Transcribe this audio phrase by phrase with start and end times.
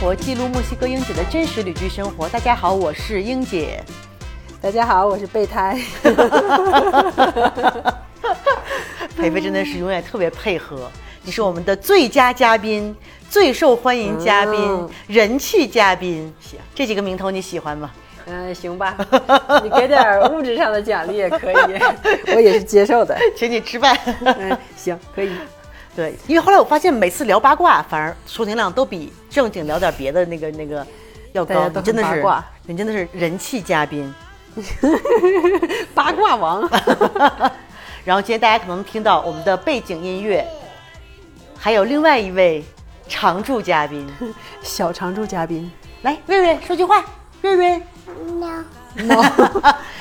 [0.00, 2.26] 活，记录墨西哥英姐的真实旅居生活。
[2.30, 3.84] 大家好，我是英姐。
[4.58, 5.78] 大家好，我是备胎。
[9.14, 10.90] 培培真的是永远特别配合，
[11.22, 12.96] 你是我们的最佳嘉宾、
[13.28, 16.32] 最受欢迎嘉宾、嗯人气嘉宾。
[16.40, 17.90] 行这几个名头你喜欢吗？
[18.24, 18.96] 嗯，行吧，
[19.62, 21.56] 你给点物质上的奖励也可以，
[22.34, 23.14] 我也是接受的。
[23.36, 23.94] 请你吃饭。
[24.24, 25.30] 嗯，行，可以。
[26.00, 30.86] 对，因为后来我发现每次聊八卦，反而收听量都比正经聊点别的那个那个
[31.32, 31.68] 要高。
[31.68, 34.10] 你真的是八卦，你真的是人气嘉宾。
[35.92, 36.66] 八卦王，
[38.02, 40.42] 然后今天大家可能听到我们的背景音乐，
[41.58, 42.64] 还有另外一位
[43.06, 44.08] 常驻嘉宾，
[44.62, 45.70] 小常驻嘉宾。
[46.00, 47.04] 来，瑞瑞说句话。
[47.42, 47.82] 瑞瑞
[48.96, 49.22] No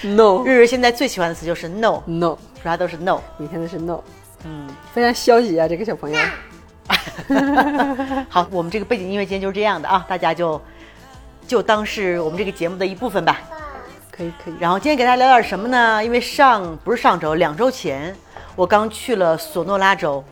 [0.03, 3.19] No 瑞瑞现在最喜欢的词就是 no，No，说啥都是 no。
[3.38, 4.02] 每天都是 No，
[4.45, 6.18] 嗯，非常消极啊，这个小朋友。
[8.30, 10.59] 好，我们这个背景音乐今天就是这样的啊，大家就
[11.48, 13.40] 就当是我们这个节目的一部分吧。
[14.12, 14.54] 可以可以。
[14.59, 16.04] 然后今天给大家聊点什么呢？
[16.04, 18.16] 因为上不是上周，两周前
[18.56, 20.23] 我刚去了索诺拉州，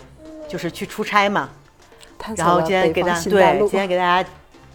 [0.47, 1.49] 就是去出差嘛。
[2.35, 4.29] 然后今天给大家对今天给大家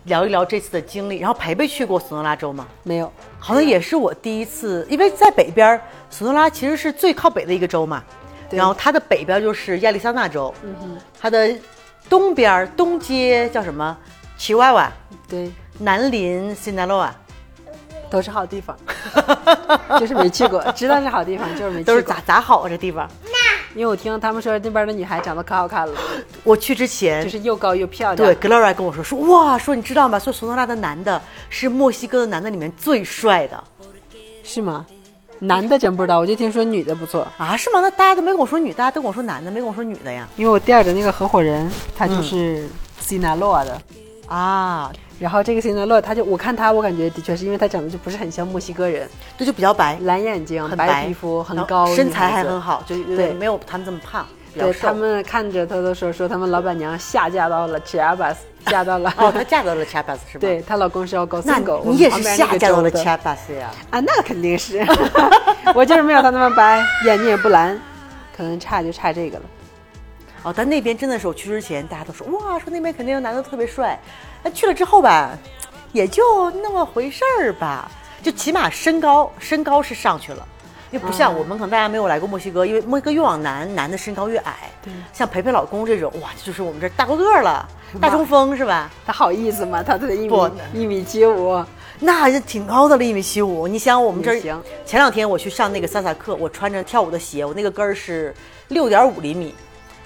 [0.04, 1.18] 聊一聊这次的经历。
[1.18, 2.66] 然后培培去过索诺拉州吗？
[2.84, 8.02] 没有，好像也是我第一次，因为在北边，索诺拉其实是最靠北的一个州嘛。
[8.52, 10.54] 对然后它的北边就是亚利桑那州，
[11.20, 11.52] 它的
[12.08, 13.96] 东边东街叫什么？
[14.38, 14.92] 奇瓦瓦，
[15.28, 17.14] 对，南临辛纳洛瓦，
[18.10, 18.76] 都是好地方，
[20.00, 21.94] 就是没去过， 知道是好地方，就是没去过。
[21.94, 23.08] 都是咋咋好啊这地方。
[23.74, 25.98] 因为我听他们说那边的女孩长得可好看了，
[26.44, 28.16] 我去之前就是又高又漂亮。
[28.16, 30.18] 对，Gloria 跟我说说哇，说你知道吗？
[30.18, 33.64] 说索诺拉的男的是墨西哥的男的里面最帅的
[34.44, 34.84] 是吗？
[35.44, 37.26] 男的真不知道，我就听说女的不错。
[37.36, 37.56] 啊？
[37.56, 37.80] 是吗？
[37.80, 40.28] 那大家都没跟我说女，大家都跟我说男的，没跟我说女的呀？
[40.36, 42.68] 因为我第二个那个合伙人，他嗯就是
[43.00, 43.76] 西南洛的，
[44.28, 54.24] 啊，然后这个西纳洛，他就我看他，我感觉的确是因为他长得就不是很像墨西哥人，对就比较白，蓝眼睛、很白皮肤、很然后高，身材还很好，就有对没有他们这么胖，
[54.54, 58.36] 对他们看着他的时候说他们老板娘下嫁到了 Chiapas，
[58.66, 63.70] 嫁到了哦，她嫁到了 Chiapas 是吧？，对她老公是要高那三狗，你也旁边嫁到了个州的 Chiapas 呀？
[63.90, 64.84] 啊，那肯定是，
[65.74, 67.78] 我就是没有他那么白，眼睛也不蓝，
[68.36, 69.44] 可能差就差这个了。
[70.42, 73.98] 哦，但那边真的是我去之前，大家都说哇，说那边肯定有男的特别帅，
[74.42, 75.30] 那去了之后吧，
[75.92, 77.90] 也就那么回事儿吧，
[78.22, 80.46] 就起码身高身高是上去了。
[80.92, 84.70] 因为不像我们，可能大家没有来过墨西哥，因为墨西哥越往南，男的身高越矮。
[84.84, 87.66] 对像培培老公这种，哇，就是我们这儿大高个儿了，
[87.98, 88.90] 大中锋是吧？
[89.06, 89.82] 他好意思吗？
[89.82, 91.64] 他才一米一米七五，
[92.00, 93.66] 那还是挺高的了，一米七五。
[93.66, 98.34] 你想，我们这儿行前两天我去上那个萨萨课，我穿着跳舞的鞋，我那个跟儿是
[98.68, 99.54] 六点五厘米。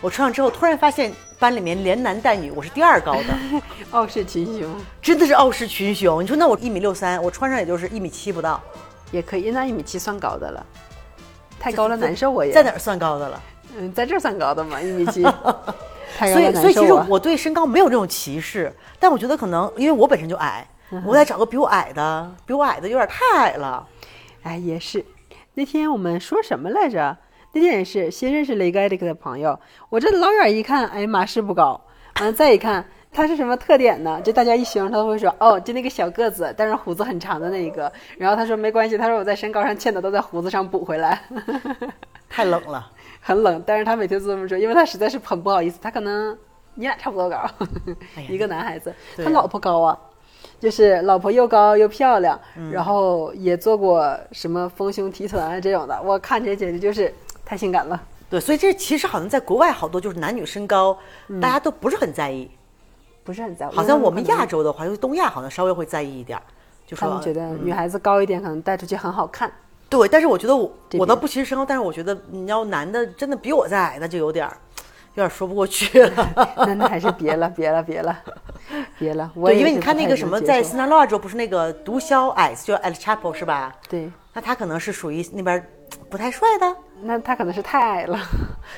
[0.00, 3.60] 我穿上之后，突然发现班里面连男带女，我是第二高的，
[3.90, 4.68] 傲视群雄
[5.02, 6.22] 真的是傲视群雄。
[6.22, 8.62] 你说那我一米六三，我穿上也就是一米七不到，
[9.10, 10.64] 也可以，那一米七算高的了，
[11.58, 12.52] 太高了难受我也。
[12.52, 13.42] 在哪儿算高的了？
[13.78, 15.22] 嗯，在这儿算高的嘛，一米七，
[16.16, 16.92] 太高了所以，所以其实。
[17.08, 23.86] 我对身高没有这种歧视，但我觉得可能因为我本身就矮，嗯我得找个比我矮的，比我矮的有点太矮了。
[24.42, 25.04] 哎，也是。
[25.54, 27.16] 那天我们说什么来着？
[27.52, 31.80] 那天也是先认识了一个艾利克的朋友，我这老远一看，哎呀妈，是不高。
[32.16, 34.20] 完了再一看，他是什么特点呢？
[34.22, 37.90] 就大家一形容他都会说，哦，就那个小个子，但是胡子很长的那一个。
[38.18, 41.22] 然后他说没关系，他说我在身高上欠的都在胡子上补回来，
[42.28, 43.62] 太冷了，很冷。
[43.66, 46.36] 但是他每天都这么说，因为他实在是很不好意思，他可能
[46.74, 47.42] 你俩差不多高，
[48.28, 49.98] 一个男孩子，对他老婆高啊。
[50.60, 57.12] 就是老婆又高又漂亮，嗯然后也做过什么丰胸提臀啊这种的，我看起来简直就是
[57.44, 57.98] 太性感了。
[58.28, 60.96] 对，所以这其实好像在国外好多就是男女身高，
[61.28, 62.50] 嗯大家都不是很在意。
[63.26, 63.74] 不是很在乎。
[63.74, 66.42] 好像我们亚洲的话，尤其东亚，好像稍微会在意一点儿，
[66.86, 69.52] 就说觉得女孩子高一点，可能带出去很好看。
[69.90, 70.08] 对。
[70.08, 74.56] 但是我觉得我我倒不歧视身高，但是我觉得你要男的真的比我再矮，那就有点儿
[75.14, 76.32] 有点说不过去了。
[76.66, 78.16] 那那还是 别了，别了，别了，
[78.98, 79.30] 别了。
[79.34, 83.74] 我对，因为你看那个什么，在斯纳洛亚州不是那个毒枭矮子，叫 El Chapo 是吧？
[83.88, 85.66] 对，那他可能是属于那边
[86.08, 86.76] 不太帅的。
[87.02, 88.18] 那他可能是太矮了。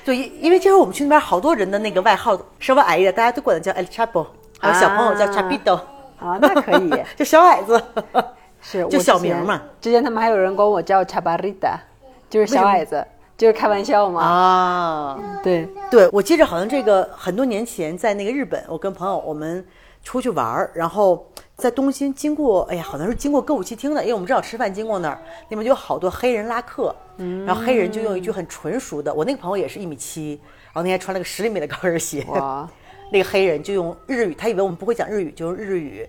[0.04, 4.26] 对，因因为这回我们去那边好多人的那个外号稍微矮一点，大家都管他叫 El Chapo，
[4.58, 5.32] 还有小朋友叫啊。
[5.32, 5.75] Chapito，、
[6.19, 7.82] 啊，那可以， 就小矮子。
[8.60, 9.62] 是就我小名嘛。
[9.81, 11.76] 之前他们还有人管我叫 Chaparrita，
[12.28, 13.06] 就是小矮子，
[13.37, 14.20] 就是开玩笑嘛。
[14.20, 19.64] 啊，对，对，我记着好像这个很多年前在那个日本，我跟朋友我们
[20.02, 26.93] 出去玩儿，然后在东京经过，哎呀，好像是经过歌舞伎町的，因为我们正好吃饭经过那儿，那边就有好多黑人拉客，
[27.46, 30.40] 然后黑人就用一句很纯熟的，我那个朋友也是一米七，
[30.72, 32.69] 然后那天穿了个十厘米的高跟鞋，哇，
[33.10, 36.08] 那个黑人就用日语，他以为我们不会讲日语，就用日语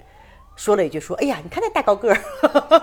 [0.56, 2.20] 说了一句说：“哎呀，你看那大高个儿。”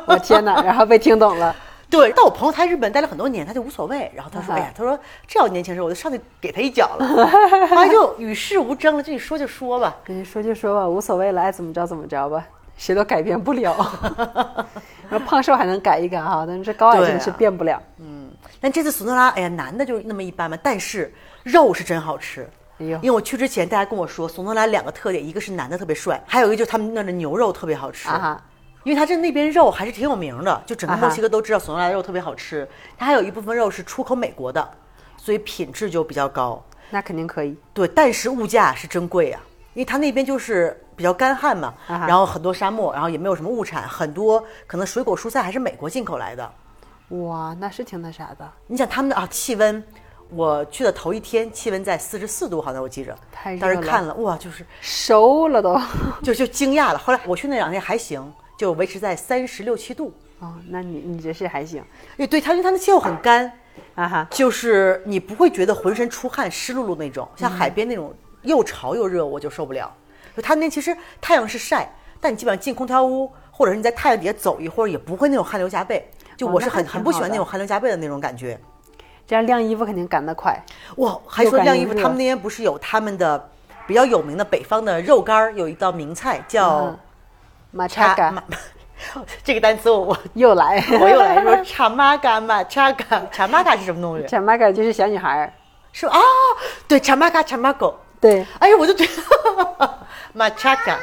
[0.07, 0.63] 我天哪！
[0.63, 1.55] 然后被听懂了。
[1.89, 4.11] 对，但我朋友他在日本待了很多年，他就无所谓。
[4.15, 7.07] 然后他说：“啊哈哎呀，他说这要年轻时候，我就上去给他一脚了。”
[7.69, 9.95] 后来就与世无争了，就你说就说吧。
[10.05, 12.45] 跟你说就说吧，无所谓了，爱怎么着怎么着吧，
[12.77, 13.77] 谁都改变不了。
[15.09, 17.81] 然后胖瘦还能改一改哈，但是这高矮真的是变不了。
[17.99, 21.13] 嗯但这次索诺拉，哎呀，男的就那么一般嘛，但是
[21.45, 22.49] 肉是真好吃。
[22.79, 28.09] 哎因为我去之前，大家跟我说，索诺拉两个特点，一个是男的特别帅，还有一个就是他们那儿的牛肉特别好吃。
[28.09, 28.43] 啊，
[28.85, 32.69] 因为它这那边肉还是挺有名的，就整个墨西哥都知道索诺拉的肉特别好吃。
[32.99, 34.69] 它还有一部分肉是出口美国的，
[35.17, 36.63] 所以品质就比较高。
[36.91, 37.57] 那肯定可以。
[37.73, 39.41] 对，但是物价是真贵啊，
[39.75, 46.53] 因为它那边就是比较干旱嘛，啊然后很多沙漠，然后也没有什么物产，很多可能水果蔬菜还是美国进口来的。
[47.09, 49.83] 哇，那是挺那啥的，你想他们的啊气温，
[50.31, 55.81] 我去的头一天气温在四十四度，好像我记着，太热了当时看了哇，就是熟了都。
[56.23, 56.99] 就就惊讶了。
[56.99, 60.13] 后来我去那两天还行，就维持在三十六七度。
[60.41, 61.83] 哦，那你你这是还行
[62.19, 63.51] 哎，对，它因为它的气候很干，
[63.95, 64.29] 啊哈。
[64.31, 68.13] 就是你不会觉得浑身出汗、湿漉漉那种，像海边那种
[68.43, 69.91] 又潮又热，我就受不了。
[70.37, 71.91] 就它那边其实太阳是晒，
[72.21, 76.07] 但你基本上进空调屋，或者是你在太阳底下走一会儿，也不会那种汗流浃背。
[76.37, 78.61] 就我是很很不喜欢那种汗流浃背的那种感觉。
[79.27, 80.57] 这样晾衣服肯定干得快。
[80.97, 83.49] 哇，还说晾衣服，他们那边不是有他们的
[83.87, 86.99] 比较有名的北方的肉干儿，有一道名菜叫嗯
[87.73, 88.43] 马查嘎马，
[89.43, 94.27] 这个单词我我 又来，我又来说查玛嘎马查嘎查玛嘎是什么东西？
[94.27, 95.53] 查玛嘎就是小女孩儿。
[95.93, 96.19] 是啊，
[96.87, 97.99] 对查玛嘎查玛狗。
[98.21, 99.99] 对，哎呀，我就觉得
[100.33, 100.99] 马查嘎，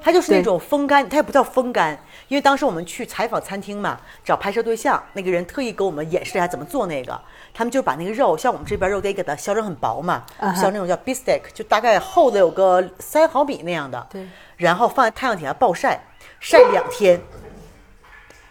[0.00, 1.98] 它就是那种风干，它也不叫风干，
[2.28, 7.20] 因为当时我们去采访餐厅嘛，找拍摄对象，那个人特意给我们演示一下怎么做那个。
[7.54, 10.24] 他们就把那个肉，像我们这边肉得给它削成很薄嘛
[10.54, 14.06] 削那种叫 beef steak，就大概厚的有个三毫米那样的。
[14.10, 14.26] 对，
[14.56, 16.00] 然后放在太阳底下暴晒，
[16.40, 17.20] 晒两天。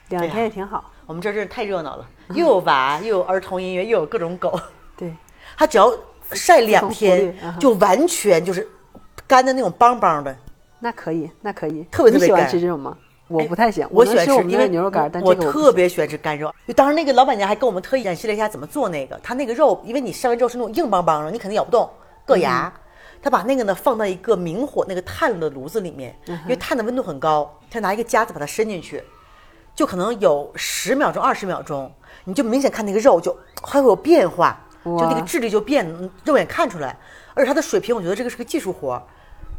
[0.09, 0.91] 两天也挺好。
[1.05, 4.59] 我们这儿真是太热闹了，又有娃，又有儿童音乐，又有各种狗。
[4.97, 5.13] 对，
[5.57, 5.91] 它只要
[6.31, 8.67] 晒两天就完全就是
[9.27, 10.35] 干的那种邦邦的。
[10.79, 11.83] 那可以，那可以。
[11.91, 12.97] 特别特别你喜欢吃这种吗？
[13.27, 16.53] 我不太喜欢，我喜欢吃，因为牛肉干，但我我特别喜欢吃干肉。
[16.67, 19.19] 就当时那个老板娘还跟我们特意演示了一下怎么做那个。
[19.23, 21.89] 她那个肉，因为你晒完之后是那种硬邦邦的，你肯定咬不动，
[22.27, 22.71] 硌牙。
[22.75, 22.81] 嗯
[23.21, 29.03] 她把那个呢放到一个明火那个炭的炉子里面，嗯因为炭的温度很高，她拿一个夹子把它伸进去，
[29.73, 31.91] 就可能有十秒钟、二十秒钟，
[32.25, 36.95] 你就明显看那个肉就还会有变化，就那个质地就变，嗯肉眼看出来。
[37.33, 39.01] 而且它的水平，我觉得这个是个技术活儿，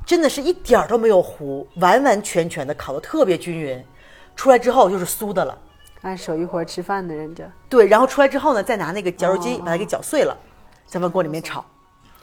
[0.06, 3.84] 真的是一点儿都没有糊，完完全全的烤的特别均匀，
[4.36, 5.58] 出来之后就是酥的了。
[6.02, 10.36] 按手艺活吃饭的人家，对，然后出来之后呢，再拿那个绞肉哦机把它给绞碎了，
[10.86, 11.64] 再往锅里面炒。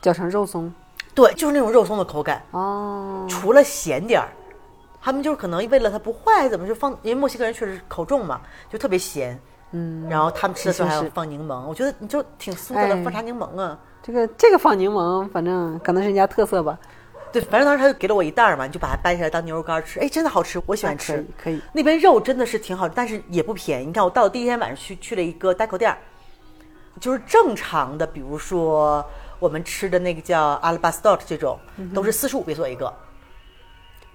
[0.01, 0.73] 绞成肉松。
[1.13, 4.29] 对，就是那种肉松的口感，哦，除了咸点儿，
[5.01, 6.91] 他们就是可能为了它不坏，怎么就放？
[7.01, 8.39] 因为墨西哥人确实口重嘛，
[8.71, 9.37] 就特别咸。
[9.71, 13.77] 嗯，然后他们吃的时候还放柠檬，我觉得你就挺酥的了，哎放啥柠檬啊？
[14.01, 16.79] 这个这个放柠檬，反正可能是人家特色吧。
[17.33, 21.25] 对，反正当时他就给了我一袋儿嘛，你就把它掰下来当牛肉干儿吃，哎，真的好吃，我喜欢吃以。
[21.43, 23.87] 可以那边肉真的是挺好，但是也不便宜。
[23.87, 25.97] 你看我到了第一天晚上去去了一个代购店儿，
[26.99, 29.03] 就是正常的，比如说
[29.39, 32.93] 我们吃的那个叫阿拉巴斯 t 这种，嗯都是四十五比索一个。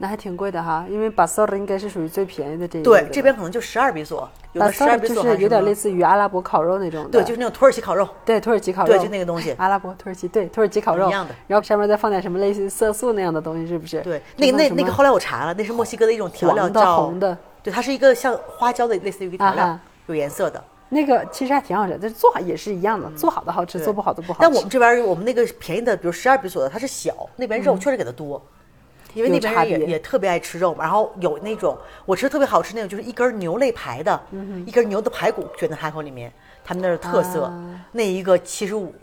[0.00, 8.09] 那还挺贵的哈，因为巴塞尔应该是属于最便宜的这一类对，这边可能就十二比索，有的十二比索是有点类似，于阿拉伯烤肉那种的，对，就是那种土耳其烤肉。
[8.25, 14.00] 对土耳其烤肉，对就那个东西阿拉伯土耳其对土耳其烤肉一样的然后上面再放点什么类似于色素那样的东西，是不是？
[14.02, 17.37] 对，那那那个后来我查了，那是墨西哥的一种调料，叫红的。
[17.64, 20.62] 对，它是一个像花椒的，类似于一个调料有颜色的。
[20.90, 24.43] 那个其实还挺好吃，但是做好也是一样的，做好的好吃，做不好的不好吃。
[24.43, 28.40] 但我们这边我们那个便宜的，比如十二比索的，它是小，那边肉确实给的多。
[29.15, 36.33] 因为那边人也也特别爱吃肉嘛，然后有那种我吃的特别好吃那种，就是一根牛肋排的，嗯一根牛的排骨卷在海口里面，
[36.65, 38.95] 他们那儿的特色，啊那一个七十五，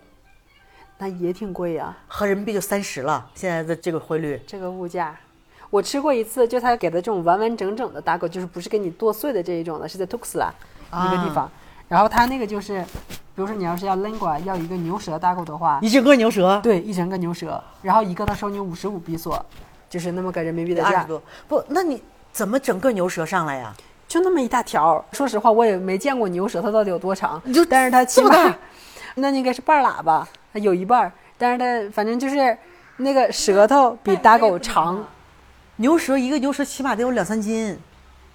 [0.98, 4.42] 那也挺贵呀、合人民币就三十了，现在的这个汇率。
[4.48, 5.16] 这个物价。
[5.72, 10.50] 我吃过一次，就他给的这种完完整整的大狗，就是不是给你剁碎的这一种的，是在 Tuxla
[10.92, 11.52] 一个地啊方。
[11.90, 12.82] 然后他那个就是，
[13.36, 19.44] 比如说你要是要 lingua 要一个牛舌大狗的话，一整个牛舌，对，一整个牛舌，然后一个他收你五十五比索，
[19.96, 23.74] 就是那么个人民币的价二十，多，不，那你怎么整个牛舌上来呀？
[24.10, 25.04] 就那么一大条。
[25.14, 28.54] 说实话，我也没见过牛舌头到底有多长，你就但是它起码
[29.16, 32.58] 那应该是半喇叭，它有一半，但是它反正就是
[32.98, 35.02] 那个舌头比大狗长。
[35.78, 37.80] 牛舌一个牛舌起码得有两三斤，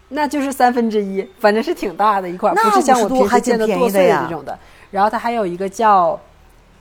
[0.09, 4.59] 那就是三分之一，反正是挺大的一块不是像我50多平时见的剁碎这种的。
[4.91, 6.19] 然后它还有一个叫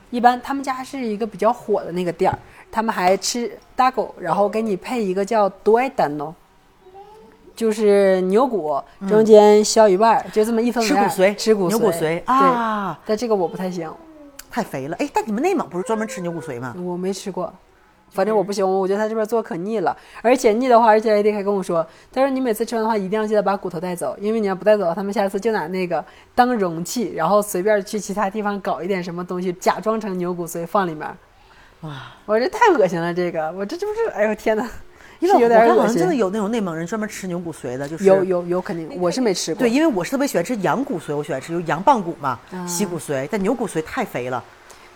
[0.09, 2.39] 一般他们家是一个比较火的那个店儿，
[2.71, 6.33] 他们还吃大狗，然后给你配一个叫 duodeno，，
[7.55, 13.93] 就是牛骨中间削一半儿，就这么一分为二吃骨髓，吃骨牛骨髓啊，对，但这个我不太行，
[14.49, 14.95] 太肥了。
[14.99, 16.75] 哎，但你们内蒙不是专门吃牛骨髓吗？
[16.83, 17.53] 我没吃过。
[18.11, 31.07] 反正我不行，我觉得他这边做可腻了，而且腻的话，而且 AD 还跟我说，他说你每次吃完的话，一定要记得把骨头带走，因为你要不带走，他们下次就拿那个当容器，然后随便去其他地方搞一点什么东西，假装成牛骨髓放里面。
[31.81, 31.91] 哇，
[32.25, 34.69] 我这太恶心了，这个我这这不是，哎呦天哪，
[35.19, 36.13] 因为有点恶我看好像真的。
[36.13, 39.59] 有那种内蒙人专门吃牛骨髓的，就是有有有肯定，我是没吃过。
[39.59, 44.43] 对，因为我是特别喜欢吃羊骨髓，我喜欢吃有羊棒骨嘛，西骨髓，但牛骨髓太肥了。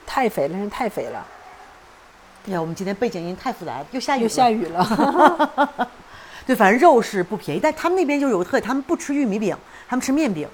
[0.06, 1.26] 太肥了，真是太肥了，
[2.48, 4.28] 哎呀，我们今天背景音太复杂了，又下雨又。
[4.28, 5.90] 下雨了。
[6.46, 9.56] 对，反正肉是不便宜，但他们那边就有个特点，他们不吃玉米饼，
[9.88, 10.46] 他们吃面饼。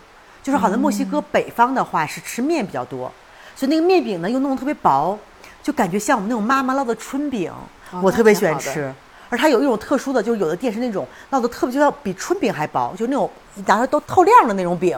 [0.42, 3.12] 就是好像墨西哥北方的话是吃面比较多，
[3.56, 5.18] 所以那个面饼呢又弄得特别薄，
[5.62, 7.52] 就感觉像我们那种妈妈烙的春饼，
[7.92, 8.94] 哦我特别喜欢吃。
[9.32, 13.30] 而它有一种特殊的，就是有的店是那种烙的特别，就要比春饼还薄，就那种
[13.68, 14.98] 拿出来都透亮的那种饼，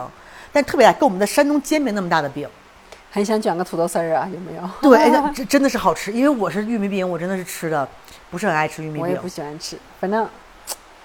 [0.50, 2.48] 但特别大，跟我们的山东煎饼那么大的饼。
[3.10, 4.70] 很想卷个土豆丝儿啊，有没有？
[4.80, 7.86] 对，哎这真的是好吃，因为我是玉米饼，我真的是吃的
[8.30, 9.28] 不是很爱吃玉米饼我也不。
[9.28, 10.26] 喜欢吃，反正，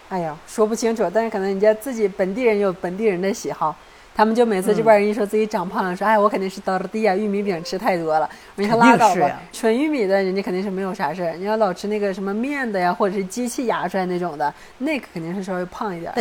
[0.07, 1.11] 哎呀，说不清楚。
[1.13, 3.75] 但是可能人家自己本地人有本地人的喜好，
[4.17, 8.27] 他们就每次这边人一说自己长胖了，说哎，我肯定是倒地呀，玉米饼吃太多了。
[8.55, 11.35] 我说你肯定拉倒吧，纯玉米的人家肯定是没有啥事儿。
[11.35, 16.11] 你要老吃那个什么面的呀，或者是机器压出来那种的，那个肯定是稍微胖一点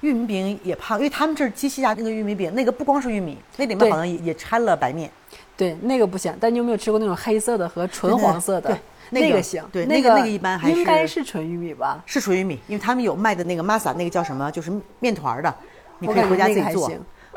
[0.00, 5.10] 玉米饼也胖，因为他们这儿机器压那个玉米饼，那个不光是玉米，那里面好像也也掺了白面。
[5.54, 6.34] 对，那个不行。
[6.40, 8.70] 但你有没有吃过那种黑色的和纯黄色的？
[8.70, 9.62] 对对那个那行。
[9.70, 12.02] 对那那个那个一般还是应该是是纯玉米吧？
[12.06, 15.54] 是纯玉米，因为他们有卖的那个 masa，那个叫什么，就是面团儿的，
[15.98, 16.90] 你可以回家自己做。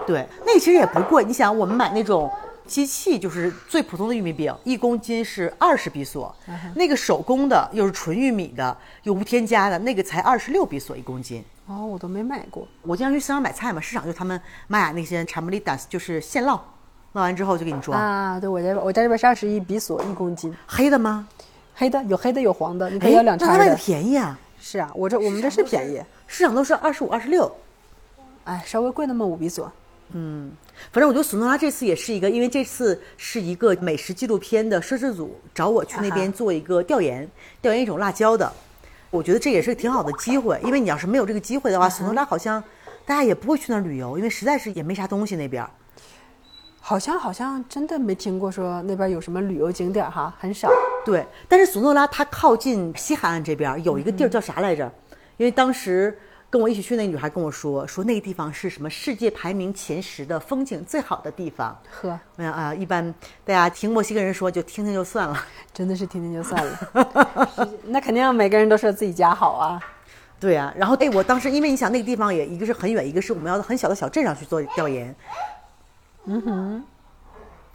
[0.06, 1.24] 对，那个其实也不贵。
[1.24, 2.32] 你想，我们买那种
[2.66, 11.44] 机器，就是最普通的玉米饼，一公斤是二十比索，嗯那个手工的又是纯玉米的，又无添加的，那个才二十六比索一公斤。
[11.68, 12.68] 哦，我都没买过。
[12.84, 16.60] 我经常去市场买菜嘛，市场就他们玛雅那些查莫利达斯，就是现烙，
[17.14, 18.00] 烙完之后就给你装。
[18.00, 20.56] 啊，对，我家我家这边是二十一比索一公斤。
[20.68, 21.28] 黑的吗？
[21.74, 23.78] 黑的有黑的有黄的，你可哎以要两那它卖的叉的。
[23.78, 27.52] 便宜啊，是啊，我这我们这是便宜，市场都是二十五、二十六。
[28.44, 29.72] 哎，稍微贵那么五比索。
[30.12, 37.30] 反正我觉得索诺拉这次也是一个，因为这次是一个美食纪录片的摄制组找我去那边做一个调研，
[37.62, 38.52] 调研一种辣椒的。
[39.10, 42.64] 我觉得这也是个挺好的机会，因为你要是没有这个机会的话，索诺拉好像
[43.06, 45.70] 大家也不会去那儿旅游，因为实在是也没啥东西那边儿。
[46.80, 50.70] 好像好像真的没听过说那边有什么旅游景点哈，很少。
[51.04, 54.92] 对，但是索诺拉它靠近西海岸这边儿有一个地儿叫啥来着？
[55.38, 56.18] 因为当时
[56.50, 61.78] 跟我一起去那女孩跟我说，说那个地方是什么世界排名前十的风景最好的地方。
[62.02, 65.38] 呵，我想啊，一般大家听墨西哥人说就听听就算了。
[65.74, 67.48] 真的是听听就算了。
[67.56, 69.82] 是 那肯定每个人都说自己家好啊。
[70.40, 75.16] 对啊、然后哎，我当时因为你想那个地方也一个是很远，一个是我们要到很小的小镇上去做调研。
[76.26, 76.84] 嗯哼，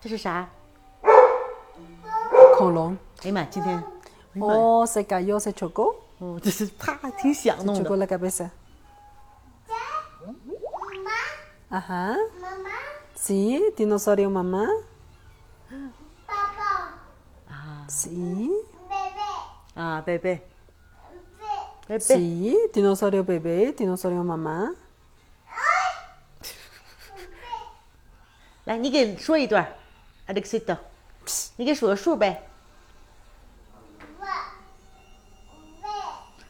[0.01, 0.49] 这是啥？
[2.57, 2.97] 恐龙。
[3.23, 3.85] 哎呀妈，今天，哎呀
[4.35, 8.07] 妈呀，哦，se cayó, se chocó, 哦，这是啪，挺响弄的。
[8.07, 8.49] cabeza.
[11.71, 12.17] Ajá.
[12.41, 12.71] Mamá,
[13.15, 14.67] Sí, dinosaurio mamá.
[16.27, 16.97] papá,
[17.89, 18.51] Sí.
[18.89, 19.21] bebé,
[19.77, 20.43] 啊，贝贝
[21.89, 21.99] ，bebé.
[21.99, 24.75] 贝贝，Sí, dinosaurio bebé, dinosaurio mamá.
[28.65, 29.67] 来，你给说一段
[30.27, 30.77] ，Alexito，
[31.57, 32.47] 你给数个数呗。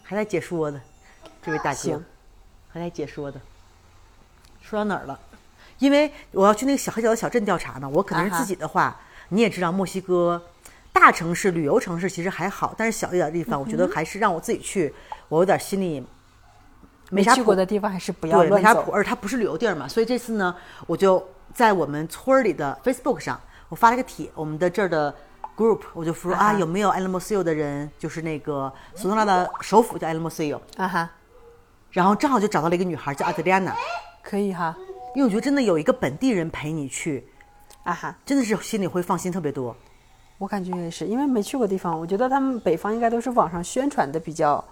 [0.02, 0.80] 还在解说的，
[1.42, 2.02] 这位大哥，
[2.72, 3.40] 还在解说的。
[4.70, 5.18] 说到哪儿了？
[5.80, 8.96] 因为我要去那个小黑角的小镇调查嘛，我可能是自己的话，
[9.30, 10.40] 你也知道，墨西哥
[10.92, 14.94] 大城市、旅游城市其实还好，但是小一点的地方，我觉得还是让我自己去，
[15.28, 16.06] 我有点心里
[17.10, 18.92] 没去过的地方还是不要乱走啥谱，。
[18.92, 20.54] 而它不是旅游地儿嘛，所以这次呢，
[20.86, 25.12] 我就在我们村儿里的 Facebook 上，我发了个帖，我们的这儿的
[25.56, 31.10] group，我就说啊，啊有没有 El Mosio 的人，就是那个索诺拉的首府叫 El Mosio，啊哈，
[31.90, 33.72] 然后正好就找到了一个女孩叫 Adriana，
[34.22, 34.76] 可以哈，
[35.14, 37.26] 因为我觉得真的有一个本地人陪你去，
[37.84, 38.16] 啊哈。
[38.24, 39.74] 真的是心里会放心特别多。
[40.38, 44.64] 我感觉也是，因为没去过地方，我觉得他们北方应该都是网上宣传的比较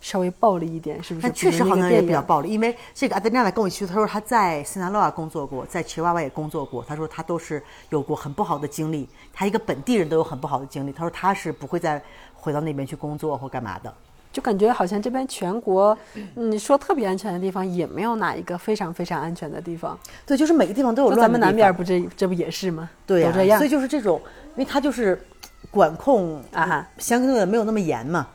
[0.00, 1.26] 稍微暴力一点，是不是？
[1.26, 12.00] 但确实好像也比较暴力，因为这个阿德娜娜跟我一起去，他说他在塞纳洛瓦工作过，在奇瓦瓦也工作过，他说他都是有过很不好的经历，他一个本地人都有很不好的经历，他说他是不会再
[12.34, 13.92] 回到那边去工作或干嘛的。
[14.34, 15.96] 就感觉好像这边全国，
[16.34, 19.96] 你， 说特别安全的地方也没有哪一个非常非常安全的地方。
[20.26, 22.90] 对，就是每个地方都有乱咱们南边不这这不也是吗？
[23.06, 24.20] 对呀、都这样所以就是这种，
[24.56, 25.24] 因为它就是
[25.70, 28.26] 管控啊相对的没有那么严嘛。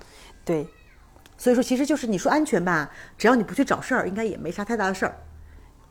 [0.45, 0.65] 对，
[1.37, 5.13] 所以说，其实就是你说安全吧，只要你不去找事儿，应该也没啥太大的事儿。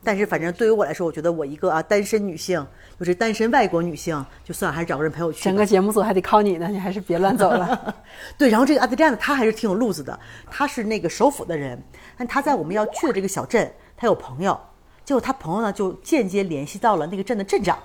[0.04, 2.64] 但是反正对于我来说，我觉得我一个啊单身女性，
[2.98, 5.42] 就是单身外国女性，就算了还是找个人陪我去。
[5.44, 7.96] 整个节目组还得靠你呢，你还是别乱走了。
[8.36, 10.18] 对，然后这个阿德里亚呢，他还是挺有路子的。
[10.50, 11.82] 他是那个首府的人，
[12.16, 14.58] 但他在我们要去的这个小镇，他有朋友。
[15.04, 17.78] 结果他朋友呢，就间接联系到了那个镇的镇长。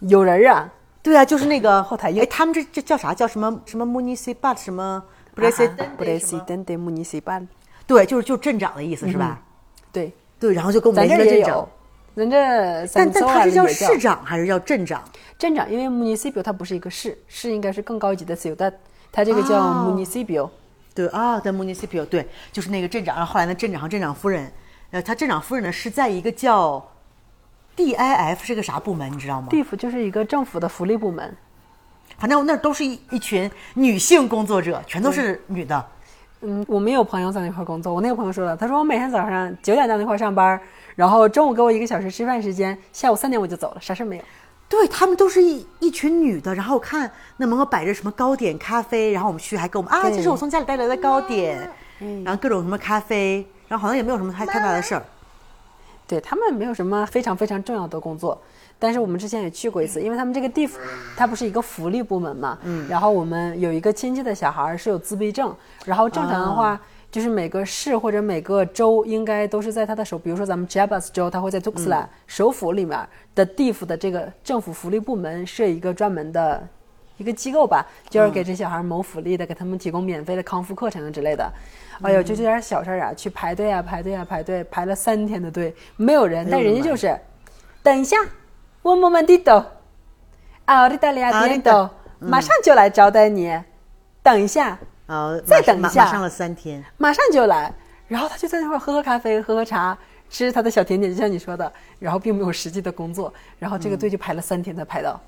[0.00, 3.14] 有人啊，对啊，就是那个 后台硬哎，他们这这叫啥？
[3.14, 5.02] 叫什么什么 municipal 什么
[5.36, 7.46] president？、municipal，
[7.86, 9.42] 对，就是就镇长的意思是吧？
[9.92, 10.12] 对，
[10.44, 11.68] 对，然后就跟我们咱这儿也联系了镇长有。，
[12.14, 15.02] 咱这但但他是叫市市长还是叫镇长？
[15.38, 18.74] 镇长，因为 municipal 它不是一个市，市应该是更高级的 ciudad，
[19.10, 20.50] 它这个叫哦 municipal。
[20.94, 23.16] 对啊，在 municipal 对，就是那个镇长。
[23.16, 24.52] 然后后来呢，镇长和镇长夫人，
[24.90, 26.86] 呃，他镇长夫人呢是在一个叫
[27.74, 31.34] DIF 是个啥部门，你知道吗？？DIF 就是一个政府的福利部门。
[32.18, 35.74] 反正那都是一一群女性工作者，全都是女的。
[35.76, 35.93] 嗯，
[36.66, 37.92] 我没有朋友在那块工作。
[37.92, 40.60] 我那个朋友说了，他说我每天早上九点到那块儿上班，
[40.94, 44.22] 然后中午给我一个小时吃饭时间，下午三点我就走了，啥事儿没有。
[44.68, 51.70] 对他们都是一一群女的，然后看那门口摆着什么糕点、咖啡，然后我们去还给我们啊，这是我从家里带来的糕点，
[52.24, 55.02] 然后各种什么咖啡，然后好像也没有什么太太大的事儿。
[56.06, 58.38] 对他们没有什么非常非常重要的工作，
[58.78, 60.78] 但是我们之前也去过一次，因为他们这个地府，
[61.16, 65.54] 它不是一个福利部门嘛，嗯，然后我们有一个亲戚的小孩儿是有自闭症，
[65.84, 66.80] 然后正常的话。
[67.14, 76.60] 就是每个市或者每个州应该都是在他的首，比如说咱们 Jabas 州，他会在 Tuxtla、首府里面的地府的这个政府福利部门设一个专门的
[77.16, 81.48] 一个机构吧，就是给这小孩谋福利的，给他们提供免费的康复课程之类的。
[82.02, 87.16] 哎呦，就这点小事儿啊，去排队啊，排队啊，排队，排了三天的队，没有人，但人家就是，
[87.80, 88.16] 等一下，
[88.84, 89.64] 我们们的都，
[90.66, 93.58] 啊，的利亚点都，马上就来招待你，
[94.22, 96.04] 等一下，呃，再等一下。
[96.04, 96.84] 马马上了三天。
[96.98, 97.72] 马上就来。
[98.06, 99.96] 然后他就在那块儿喝喝咖啡，喝喝茶，
[100.28, 105.18] 吃他的小甜点，就像你说的，然后并没有实际的工作，然后这个队就排了三天才排到。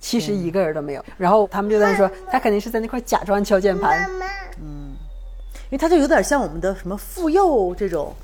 [0.00, 4.26] 其实一个人都没有，然后他们就在那说，他肯定是在那块假装敲键盘，妈妈，
[4.58, 8.14] 因为他就有点像我们的什么妇幼这种。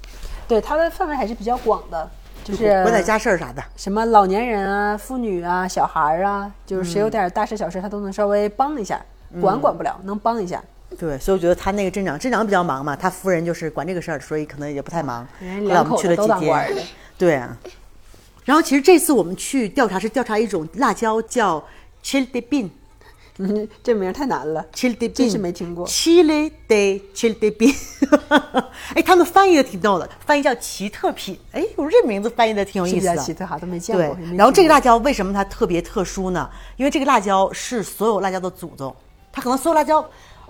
[0.49, 2.11] 对，他的范围还是比较广的，
[2.51, 3.63] 就是管点家事儿啥的。
[3.77, 9.01] 什么老年人啊、妇女啊、小孩儿啊，就是谁有点大事小事，他都能稍微帮一下，
[9.41, 10.63] 管管不了，能帮一下。
[10.99, 15.27] 对，所以我觉得他那个镇长，镇长比较忙嘛，他夫人就是管这个事儿，所以可能也不太忙。
[15.41, 16.83] 人后来我们去了两口子都当几天官的，
[17.17, 17.57] 对啊。
[18.45, 21.63] 然后其实这次我们去调查是调查一种辣椒叫
[22.03, 22.69] chili bean。
[23.41, 27.75] 嗯， 这名儿太难了，chili de bean，真是没听过 chili de chili de bean，
[28.95, 31.39] 哎，他们翻译的挺逗的，翻译叫奇特品。
[31.53, 33.17] 哎，我这名字翻译的挺有意思的。
[33.17, 34.15] 较奇特哈，都没见过。
[34.15, 36.49] 对然后这个辣椒为什么它特别特殊呢？
[36.77, 38.95] 因为这个辣椒是所有辣椒的祖宗，
[39.33, 40.01] 它可能所有辣椒，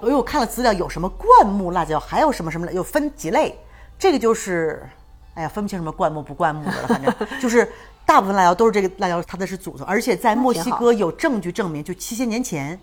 [0.02, 3.56] 因为我看了资料，有什么灌木辣椒，还有什么什么，有分几类。
[3.98, 4.82] 这个就是，
[5.34, 7.70] 哎呀，分不清什么灌木不灌木的了，反正 就是
[8.10, 12.76] 大部分辣椒都是这个辣椒，它的是祖宗，而且在墨西哥有证据证明，就七千年前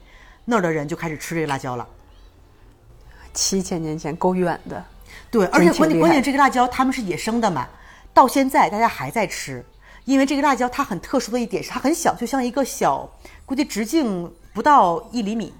[0.45, 1.85] 那儿的人就开始吃这个辣椒了。
[3.33, 4.81] 七千年前够远的，
[5.29, 7.67] 对，而且关键关键这个辣椒他们是野生的嘛，
[8.13, 9.61] 到现在大家还在吃，
[10.05, 13.09] 因为这个辣椒它很特殊的一点是它很小，就像一个小，
[13.45, 15.53] 估计直径不到一厘米，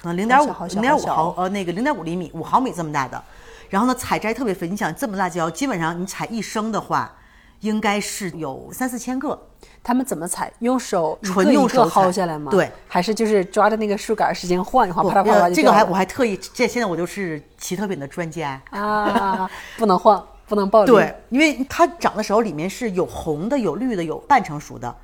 [0.00, 3.22] 可能零点五零点五毫呃那个零点五厘米五毫米这么大的，
[3.68, 7.14] 然后呢采摘特别费，你想这么辣椒，基本上你采一升的话，
[7.60, 9.46] 应该是有三四千个。
[9.82, 10.52] 他们怎么采？
[10.58, 12.50] 用手一纯个一个用手薅下来吗？
[12.50, 18.60] 对，还是就是抓着那个树杆儿使劲晃一晃，啪啪啦啪这个还我还特意，这现在我就是奇特品的专家。
[18.70, 20.90] 啊， 不能晃，不能暴力。
[20.90, 24.94] 对，因为它长的时候里面是有红的、有绿的、有半成熟的，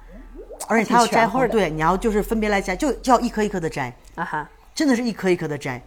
[0.69, 5.83] 而且它要摘红，对，你要就是分别来摘，就就要一颗一颗的摘，啊哈，真的是一颗一颗的摘。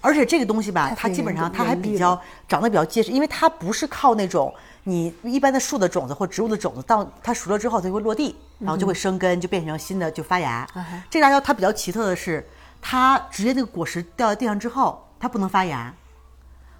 [0.00, 4.54] 而且这个东西吧，它基本上它还比较长得比较结实，因为它不是靠那种
[4.88, 10.64] 你一般的树的种子或植物的种子，到它熟了之后它就会落地，然后就会生根，就变成新的就发芽。
[11.10, 12.48] 这个辣椒它比较奇特的是，
[12.80, 15.92] 它直接那个果实掉在地上之后，它不能发芽，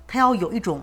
[0.07, 0.81] 它要有一种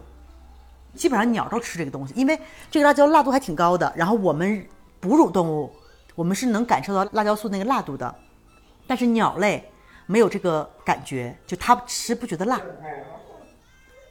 [0.96, 2.38] 基本上鸟都吃这个东西，因为
[2.70, 3.94] 这个辣椒辣度还挺高的。
[3.96, 4.68] 然后我们
[5.00, 5.74] 哺乳动物，
[6.16, 8.14] 我们是能感受到辣椒素那个辣度的，
[8.86, 9.72] 但是鸟类
[10.08, 12.60] 没有这个感觉，就它吃不觉得辣，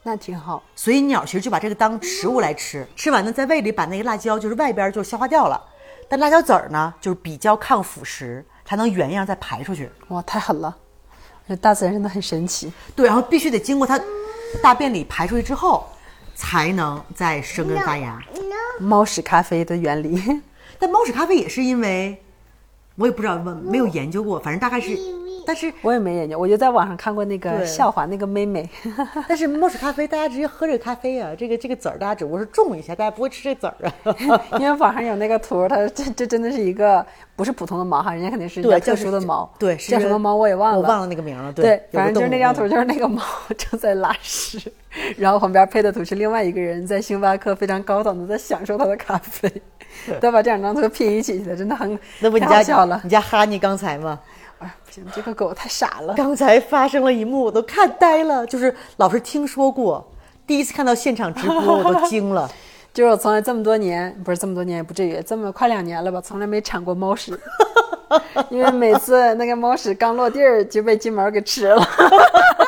[0.03, 0.63] 那挺好。
[0.75, 2.87] 所以鸟其实就把这个当食物来吃。
[2.97, 5.63] 吃完呢，在胃里把那个辣椒就是外边就消化掉了，
[6.09, 9.91] 但辣椒籽儿呢就是比较抗腐蚀，才能原样再排出去。
[10.09, 10.77] 哇，太狠了！
[11.49, 12.73] 这大自然真的很神奇。
[12.95, 14.01] 对，然后必须得经过它
[14.63, 15.87] 大便里排出去之后，
[16.35, 18.21] 才能再生根发芽。
[18.79, 20.41] 猫屎咖啡的原理。
[20.79, 22.21] 但猫屎咖啡也是因为，
[22.97, 24.97] 我也不知道，没没有研究过，反正大概是，
[25.47, 28.69] 但是我也没研究，我就在网上看过那个笑话，那个妹妹，
[29.29, 34.41] 但是猫屎咖啡大家直接喝这个咖啡啊，这个这个籽儿大家只不过是种一下，大家不会吃这籽儿啊。
[34.59, 37.05] 因为网上有那个图，它这这真的是一个
[37.37, 41.53] 不是普通的猫哈，人家肯定是比较，特叫殊的猫，对，是叫什么猫我也忘了，我忘了那个名了。
[41.53, 43.23] 对，反正就是那张图，就是那个猫
[43.57, 44.61] 正在拉屎，
[45.17, 49.51] 然后旁边配的图是另外一个人在星巴克非常高档的在享受他的咖啡，
[50.21, 53.01] 他把这两张图拼一起的，真的很太那不你家了。
[53.05, 54.19] 你家哈尼刚才吗？
[54.63, 56.15] 哎，不行，这个狗太傻了。
[56.15, 58.47] 刚才发生了一幕，我都看呆了。
[58.47, 60.07] 就是老是听说过，
[60.47, 62.49] 第一次看到现场直播，我都惊了。
[62.95, 67.39] 就是我从来这么多年，不是这么多年，也不至于这么快两年了吧，从来没铲过猫屎，
[68.51, 71.83] 因为每次那个猫屎刚落地儿就被金毛给吃了。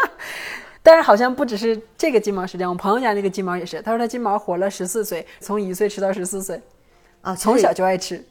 [0.82, 6.60] 但是好像不只是这个金毛是这样，我朋友家那个金毛也是，他说他金毛活了十四岁，从一岁吃到十四岁，
[7.20, 8.22] 啊，从小就爱吃，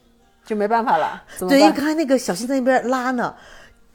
[0.44, 1.74] 就没办法了，对，因为办？
[1.74, 3.34] 刚才那个小新在那边拉呢，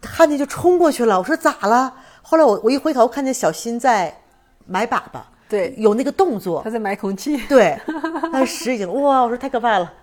[0.01, 1.17] 看见就冲过去了。
[1.19, 1.93] 我说咋了？
[2.21, 4.15] 后来我我一回头看见小新在
[4.65, 7.77] 买粑粑，对有那个动作他，在买空气， 对，
[8.33, 9.93] 但是屎已经哇，我说太可怕了。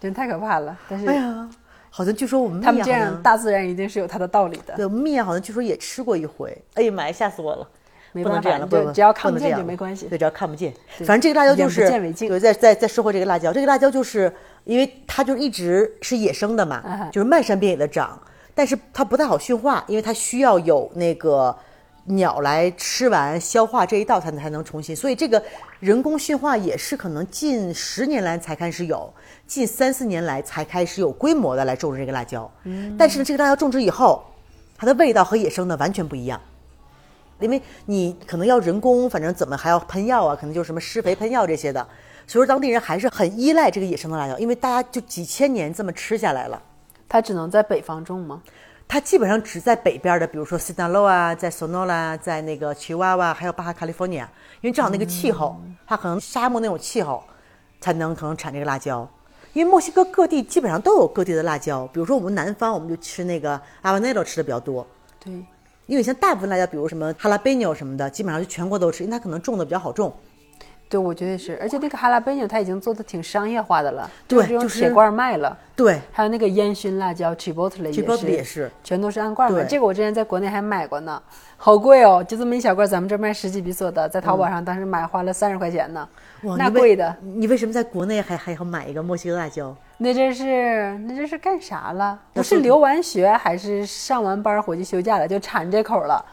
[0.00, 0.76] 真太可怕了。
[0.88, 1.48] 但是哎呀，
[1.90, 6.56] 好像据说我们他们这样大自然一定是有它的道理的，对，我们蜜好像据说也吃过一回。
[6.74, 7.66] 哎呀妈呀，吓死我了！
[8.12, 10.06] 没办法，不能这样了，你不能只要看不见就没关系。
[10.06, 10.72] 对，只要看不见。
[10.98, 14.32] 反正这个辣椒就是见对，在在在说回这个辣椒，这个辣椒就是
[14.64, 18.20] 因为它就一直是野生的嘛，就是漫山遍野的长，
[18.54, 21.54] 但是它不太好驯化，因为它需要有那个
[22.06, 25.42] 鸟来吃完消化这一道才能才能重新，所以这个
[25.80, 29.12] 人工驯化也是可能近十年来才开始有，
[29.46, 32.50] 近三四年来才开始有规模的来种植这个辣椒。
[32.64, 34.24] 嗯，但是呢，这个辣椒种植以后，
[34.76, 36.40] 它的味道和野生的完全不一样。
[37.40, 41.86] 因为你可能要人工，反正怎么还要喷药啊，可能就是什么施肥、喷药这些的，
[42.26, 46.60] 所以说当地人还是很依赖这个野生的辣椒，因为大家就几千年这么吃下来了。
[47.08, 48.42] 它只能在北方种吗？
[48.86, 54.26] 它基本上只在北边的，比如说 Sinaloa 啊，在 Sonora，在那个 Chihuahua，还有巴哈 California，
[54.60, 55.56] 因为正好那个气候，
[55.86, 57.22] 它可能沙漠那种气候，
[57.80, 59.08] 才能可能产这个辣椒。
[59.52, 64.86] 因为墨西哥各地基本上都有各地的辣椒，比如说我们南方，我们就吃那个 habanero 吃的比较多，
[65.18, 65.32] 对，
[65.86, 70.12] 因为像大部分辣椒，比如什么哈拉贝纽什么的，基本上就全国都吃，因为它可能种的比较好种。
[70.94, 75.58] 对，我觉得是，而且那个哈拉贝纽它已经做的挺商业化的了，对是用就是铁罐卖了。
[75.74, 79.62] 对，还有那个烟熏辣椒 Chipotle 也是，也是全都是按罐买。
[79.62, 81.20] 对这个我之前在国内还买过呢，
[81.56, 86.08] 好贵哦，就这么一小罐，咱们这卖十几比索的，在淘宝上当时买花了三十块钱呢，
[86.44, 87.12] 哇，那贵的。
[87.20, 89.74] 你为什么在国内还还要买一个墨西哥辣椒？
[89.98, 92.16] 那这是那这是干啥了？
[92.32, 96.24] 不是留完学还是上完班回去休假了，就馋这口了。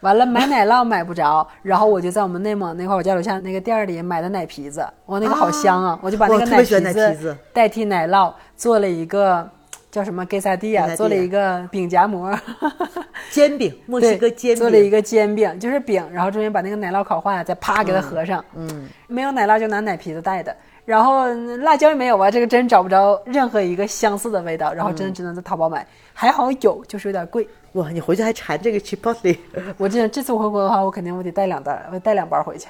[0.00, 5.98] 完了买奶酪买不着，然后我就在我们内蒙那块儿我家楼下那个店儿里买的奶皮子，哇，那个好香啊！
[6.02, 9.48] 我就把那个奶皮子子代替奶酪做了一个
[9.90, 12.32] 叫什么 g 萨蒂亚，做了一个饼夹馍，
[13.30, 18.44] 煎饼，墨西哥煎饼，做了一个煎饼，就是饼，然后中间把那个奶酪烤化了，再啪给它合上。
[18.54, 20.54] 嗯，没有奶酪就拿奶皮子带的。
[20.88, 27.46] 然后嗯辣椒也没有吧，这个真找不着任何一个相似的味道，然后真的只能在淘宝买，还好有，就是有点贵。
[27.72, 29.36] 哇，你回去还馋这个 chipotle，
[29.76, 32.68] 我这这次我回国的话，我肯定我得带两袋，我带两包回去。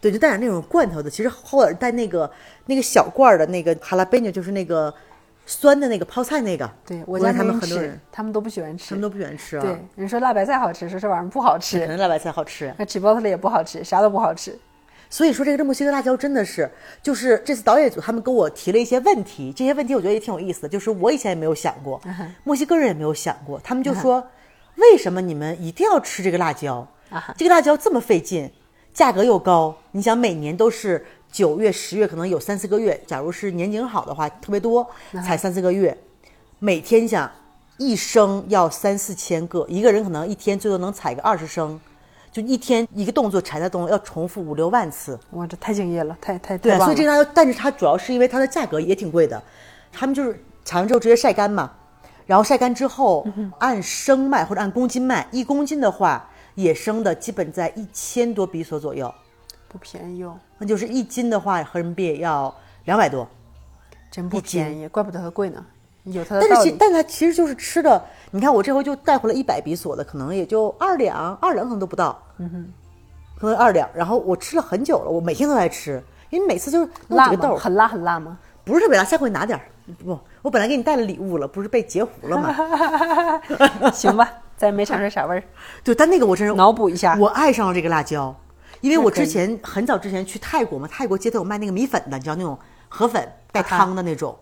[0.00, 1.08] 对，就带点那种罐头的。
[1.08, 2.28] 其实后尔带那个
[2.64, 4.92] 那个小罐儿的那个哈拉贝纽，就是那个
[5.46, 6.68] 酸的那个泡菜那个。
[6.84, 9.02] 对我家他们很多人，他们都不喜欢吃他们。
[9.02, 9.62] 都不喜欢吃啊。
[9.62, 12.74] 对，人说辣白菜好吃，说这玩意儿不好可吃，能辣白菜好吃。
[12.76, 14.58] 那 Chipotle 也不好吃，啥都不好吃。
[15.08, 16.70] 所以说，这个墨西哥辣椒真的是，
[17.02, 22.00] 就是这次导演组他们跟我提了一些问题，这些问题我觉得也挺有意思的，就是我以前也没有想过，
[22.44, 24.26] 墨西哥人也没有想过，他们就说，
[24.76, 26.86] 为什么你们一定要吃这个辣椒？
[27.36, 28.50] 这个辣椒这么费劲，
[28.92, 34.86] 价格又高，你想每年都是九月、十月，可能有三四个月，假如是年景好的话，特别多，
[35.24, 35.96] 才三四个月，
[36.58, 37.30] 每天想
[37.78, 41.80] 一升要三四千个，一个人可能一天最多能采个二十升。
[42.36, 46.78] 就一天一个动作产的动作要重复五六万次，哇，这太敬业了，太太对。
[46.80, 49.42] 所以这个但是它主要是因为它的价格也挺贵的，
[49.90, 51.72] 他们就是采完之后直接晒干嘛，
[52.26, 53.26] 然后晒干之后
[53.58, 59.14] 按升卖或者按公斤卖，一公斤的话野生的基本在一千多比索左右，
[59.66, 63.26] 不便宜哦，那就是一斤的话合人民币要两百多，
[64.10, 65.64] 真不便宜，怪不得它贵呢，
[66.06, 66.46] 有它的。
[66.48, 72.72] 但是其但它其实就是吃的，你看我这回就带回来一百比索的，可能也就二两，二两可能都不到，嗯哼，
[73.38, 78.38] 可能二两，然后我吃了很久了，我每天都在吃，因为每次就是弄辣几个豆？，很辣很辣吗？
[78.64, 79.64] 不是特别辣，下回拿点儿。
[80.04, 82.52] 不，我本来给你带了礼物了，不是被截胡了吗？
[83.94, 85.42] 行吧，咱也没尝出啥味儿，
[85.84, 87.16] 对，但那个我真是脑补一下。
[87.20, 88.34] 我爱上了这个辣椒，
[88.80, 94.36] 因为我之前很早之前去泰国嘛，泰国街头有卖那个米粉的，你知道那种河粉带汤的那种，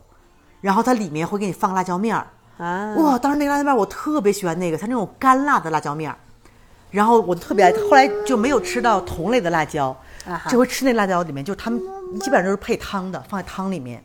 [0.65, 2.27] 然后它里面会给你放辣椒面儿。
[2.57, 6.17] 啊，哇，当时那个辣椒面儿我特别喜欢那个，它那种干辣的辣椒面儿，
[6.91, 9.95] 然后我特别爱，后来就没有吃到同类的辣椒
[10.49, 11.79] 这回吃那辣椒里面，就他们
[12.19, 14.03] 基本上都是配汤的，放在汤里面。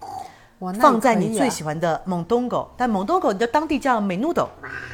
[0.82, 4.46] 放在你最喜欢的蒙东狗，但蒙东狗你知道当地叫美努豆，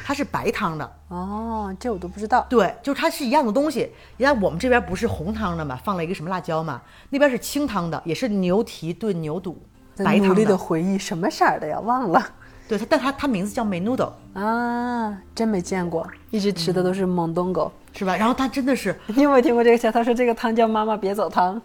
[0.04, 0.88] 它是白汤的。
[1.08, 2.46] 哦，这我都不知道。
[2.48, 3.92] 对，就是它是一样的东西。
[4.16, 9.60] 你看我们这边不是红汤的嘛，放了一个什么辣椒嘛，那边是清汤的，也是牛蹄炖牛肚，
[10.04, 11.78] 白汤在努力的回忆什么色儿的呀？
[11.80, 12.22] 忘了
[12.68, 17.70] 对，它但它它名字叫美努豆，啊，真没见过，一直吃的都是蒙东狗。
[17.92, 18.14] 是吧？
[18.16, 19.90] 然后它真的是， 你有没有听过这个笑？
[19.90, 21.60] 他说这个汤叫“妈妈别走汤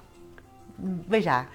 [0.82, 1.46] 嗯，为啥？”，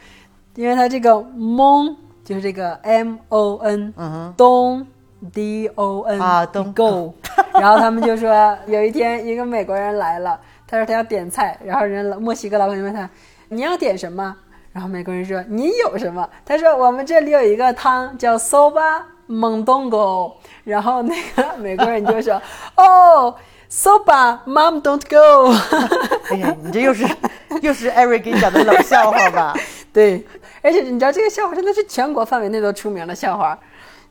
[0.55, 4.87] 因为它这个蒙就是这个 M O N，嗯哼东
[5.33, 7.15] D O N 啊东 Go，
[7.55, 13.09] 然后他们就说有一天一个美国人来了，他说他要点菜，然后人墨西哥老板就问他
[13.49, 14.37] 你要点什么，
[14.77, 16.29] 然后美国人说你有什么？
[16.45, 20.35] 他说我们这里有一个汤叫 soba mondongo，
[20.65, 22.35] 然后那个美国人就说
[22.77, 23.35] 哦
[23.71, 25.51] soba mom don't go，
[26.31, 27.09] 哎呀，你这又是
[27.63, 29.55] 又是艾瑞给你讲的冷笑话吧？
[29.95, 30.23] 对，
[30.61, 33.59] 而且你知道这个笑话真的是全国范围内都出名的笑话。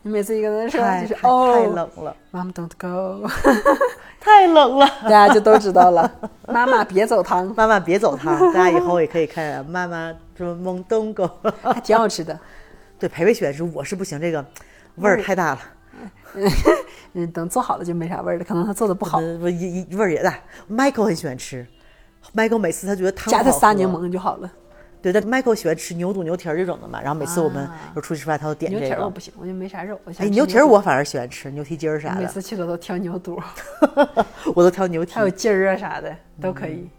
[0.06, 3.28] 你每次一跟他说太就是太哦，太冷了，，Mom don't go，
[4.22, 4.86] 太冷了。
[5.02, 6.12] 大家就都知道了。
[6.48, 11.28] 妈妈别走汤， 妈妈别走汤，大家以后也可以看啊妈妈什么蒙东狗。
[11.64, 12.40] 还挺好吃的。
[13.00, 14.46] 对，培培喜欢吃，我是不行，这个
[14.98, 15.60] 味儿太大了，
[17.14, 20.38] 嗯，等做好了就没啥味儿了，可能他做的不好，呃，一一味儿也大。
[20.70, 21.66] Michael 很喜欢吃
[22.36, 24.52] ，Michael 每次他觉得汤加点好喝撒柠，檬就好了。
[25.06, 27.00] 对，但 Michael 喜欢吃牛肚、牛蹄儿这种的嘛。
[27.00, 28.96] 然后每次我们啊有出去吃饭，他都点牛这个。
[28.96, 30.00] 蹄儿我不行，我就没啥肉。
[30.18, 33.40] 哎，牛蹄儿我反而喜欢吃牛蹄筋儿啥的，每次去了都挑牛肚，
[34.56, 35.22] 我都挑牛蹄还。
[35.22, 36.90] 有筋儿啊啥的都可以。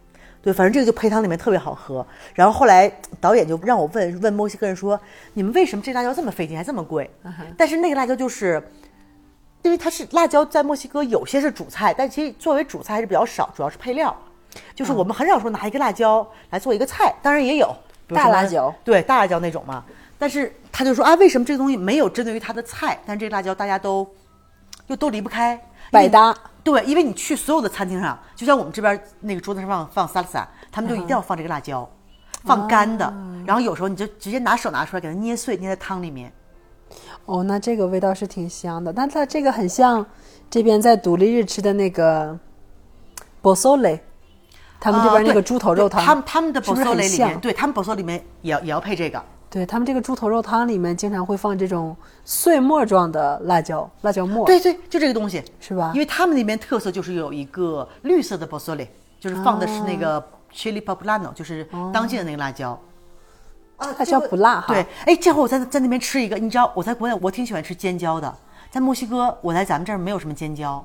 [0.41, 2.07] 对，反正这个就配汤里面特别好喝。
[2.33, 2.89] 然后后来
[3.21, 5.01] 导演就让我问问墨西哥人说，
[5.33, 7.11] 你们为什么这辣椒这么费劲，还这么贵？
[7.59, 8.63] 但是那个辣椒就是，
[9.63, 14.17] 因为它是辣椒，在墨西哥有些是主菜，但其实作为主菜还是比较少，主要是配料。
[14.75, 17.77] 就是我们很少说拿一个辣椒来做一个菜，当然也有
[18.09, 19.85] 大辣椒对大辣椒那种嘛。
[20.19, 24.09] 但是他就说啊，为什么这个东西没有针对于他的菜，但这个辣椒大家都
[24.87, 26.35] 又都离不开百搭。
[26.65, 31.89] 对，因为你去所有的餐厅上，就像我们这边那个桌子上放放 salsa，他们就一定要放这个辣椒，
[32.45, 33.13] 放干的。
[33.47, 36.33] 然后有时候你就直接拿手拿出来，给它捏碎，捏在汤里面。
[37.27, 40.05] 哦，那这个味道是挺香的，但它这个很像
[40.49, 42.37] 这边在独立日吃的那个
[43.43, 44.01] b o s o l e
[44.79, 49.23] 他们这边那个猪头肉汤，他们他们的是不是 b o 很 s o 里面，对他们 b o s o 里面也要也要配这个。
[49.49, 58.89] 对他们这个猪头肉汤里面经常会放这种碎末状的辣椒，辣椒末，对对，就这个东西，是吧因为他们那边特色就是有一个绿色的 b o s o l i
[59.21, 62.79] 就是放的是那个 chili poblano，就是当季的那个辣椒。
[63.77, 64.75] 啊它叫不辣哈。
[64.75, 68.35] 对，哎，这回我在在那边吃一个，你知道我在国内我挺喜欢吃尖椒的，
[68.71, 70.85] 在墨西哥我在咱们这儿没有什么尖椒，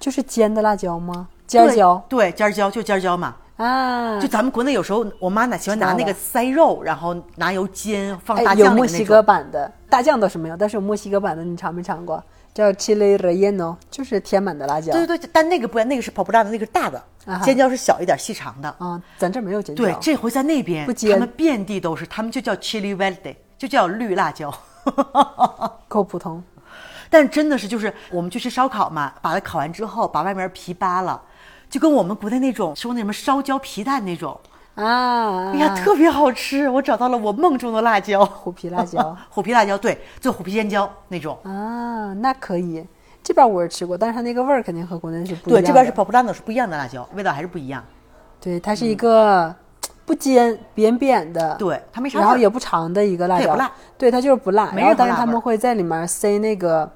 [0.00, 1.28] 就是尖的辣椒吗？
[1.46, 3.34] 尖椒对，尖椒就尖椒嘛。
[3.56, 9.04] 啊，就咱们国内有时候我妈拿喜欢拿那个塞肉，然后拿油煎放哎大有墨西。
[9.04, 12.22] 哥版的，大酱倒是没有，但是有墨西哥版的，你尝没尝过？
[12.52, 14.92] 叫 chili relleno，就是填满的辣椒。
[14.92, 18.68] 对对对，但那个不一样，那个是 poblano，那个是大的啊，尖椒是小一点细长的。
[18.78, 19.84] 啊，咱这儿没有尖椒。
[19.84, 24.52] 对，这回在那边不，他们遍地都是，他们就叫 chili verde，就叫绿辣椒。
[25.86, 26.42] 够普通。
[27.10, 31.20] 但真的是，就是我们去吃烧烤嘛，把它烤完之后，把外面皮扒了，
[31.74, 34.38] 就跟我们国内那种说那什么烧焦皮蛋那种，
[34.76, 36.68] 啊，哎呀，特别好吃。
[36.68, 41.36] 我找到了我梦中的辣椒， 虎皮辣椒 虎皮辣椒，对，就虎皮尖椒那种。
[41.42, 42.86] 啊，那可以。
[43.24, 47.82] 这边我也吃过，但是它那个味儿肯定和国内是不一样对，这边是 poblano 是不一样的辣椒，味道还是不一样。
[48.40, 49.52] 对，它是一个
[50.06, 54.70] 不尖、扁扁的，对，它没啥然后也不长的一个辣椒，它也不辣对，它就是不辣。
[54.70, 56.88] 没然后，但是他们会在里面塞那个，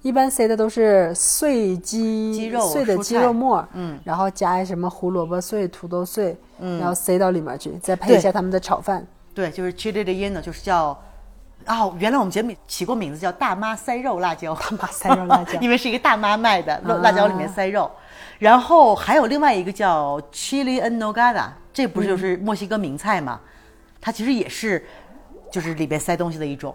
[0.00, 9.06] 一般塞的都是碎鸡、鸡肉碎的鸡肉末，嗯，然后加什么胡萝卜碎、土豆碎，嗯，然后塞到里面去，再配一下他们的炒饭。
[9.34, 10.98] 对，就是 chili de lleno，就是叫，
[11.66, 17.90] 哦，原来我们节目起过名字叫大妈塞肉辣椒，大妈塞肉辣椒 因为是一个大妈卖的，辣啊辣椒里面塞肉。
[18.38, 23.40] 然后还有另外一个叫 chili en nogada，这不是就是墨西哥名菜吗？
[24.00, 24.84] 它其实也是，
[25.50, 26.74] 就是里边塞东西的一种。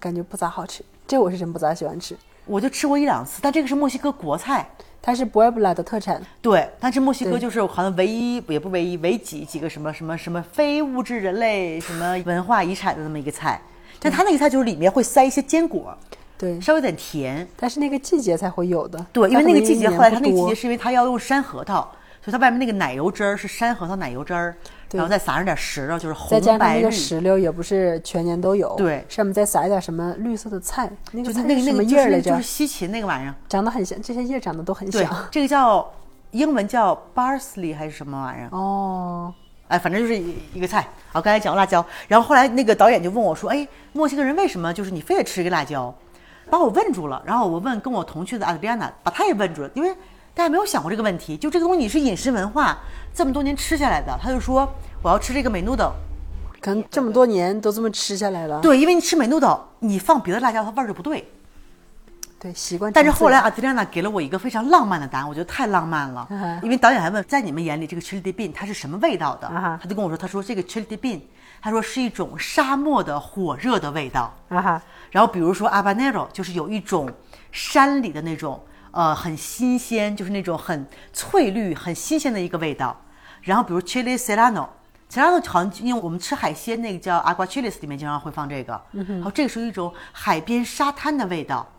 [0.00, 2.16] 感觉不咋好吃，这我是真不咋喜欢吃。
[2.46, 4.68] 我就吃过一两次，但这个是墨西哥国菜。
[5.04, 13.60] 它是博埃布拉的特产，对，但是墨西哥就是好像唯一也不唯一，唯几几个什么什么什么非物质人类什么文化遗产的那么一个菜，
[13.98, 15.92] 但它那个菜就是里面会塞一些坚果，
[16.38, 17.44] 对，稍微有点甜。
[17.56, 19.04] 但是那个季节才会有的。
[19.12, 21.80] 对，因为那个季节，后来它那个季节是因为它要用山核桃，
[22.24, 26.90] 所以它外面那个奶油汁儿是山核桃奶油汁儿，对然后再撒上点石榴，就是红白绿。
[26.90, 32.30] 石榴也不是全年都有，对上面再撒一点什么绿色的菜，那个就是那个那个叶儿来着？
[32.30, 35.90] 就是西芹那个玩意儿，长得很像，这些叶长得都很对像。，这个叫
[36.32, 38.48] 英文叫 parsley 还是什么玩意儿？
[38.52, 39.32] 哦，
[39.68, 40.86] 哎，反正就是一一个菜。
[41.12, 45.94] 好，刚才讲辣椒，然后后来那个导演就问我说：“哎，墨西哥人为什么就是你非得吃一个辣椒？”
[46.50, 47.22] 把我问住了。
[47.24, 49.94] 然后我问跟我同去的阿德比安娜，把他也问住了，因为
[50.34, 52.78] 大家没有想过这个问题，就这个东西你是饮食文化
[53.14, 54.18] 这么多年吃下来的。
[54.22, 54.66] 他就说
[55.02, 55.92] 我要吃这个美努豆，
[56.60, 58.60] 可能这么多年都这么吃下来了。
[58.60, 61.28] 对，因为你吃美努豆，你放别的辣椒它味儿就不对。
[62.40, 66.26] 对，习惯但是后来阿德里安娜给了我一个非常浪漫的答案，我觉得太浪漫了。
[66.62, 69.46] 因为导演还问，在你们眼里这个 chili bean 它是什么味道的？
[69.48, 71.20] 他就跟我说，他说这个 chili bean，
[71.60, 74.34] 他说是一种沙漠的火热的味道。
[74.48, 77.08] 然后比如说 habanero 就是有一种
[77.52, 78.60] 山里的那种
[78.92, 82.96] 呃很新鲜，就是那种很翠绿、很新鲜的一个味道。
[83.42, 84.68] 然后比如 chili serrano。
[85.10, 91.70] serrano 好像因为我们吃海鲜那个叫 agua chiles 里面经常会放这个，然后这个是一种海边沙滩的味道。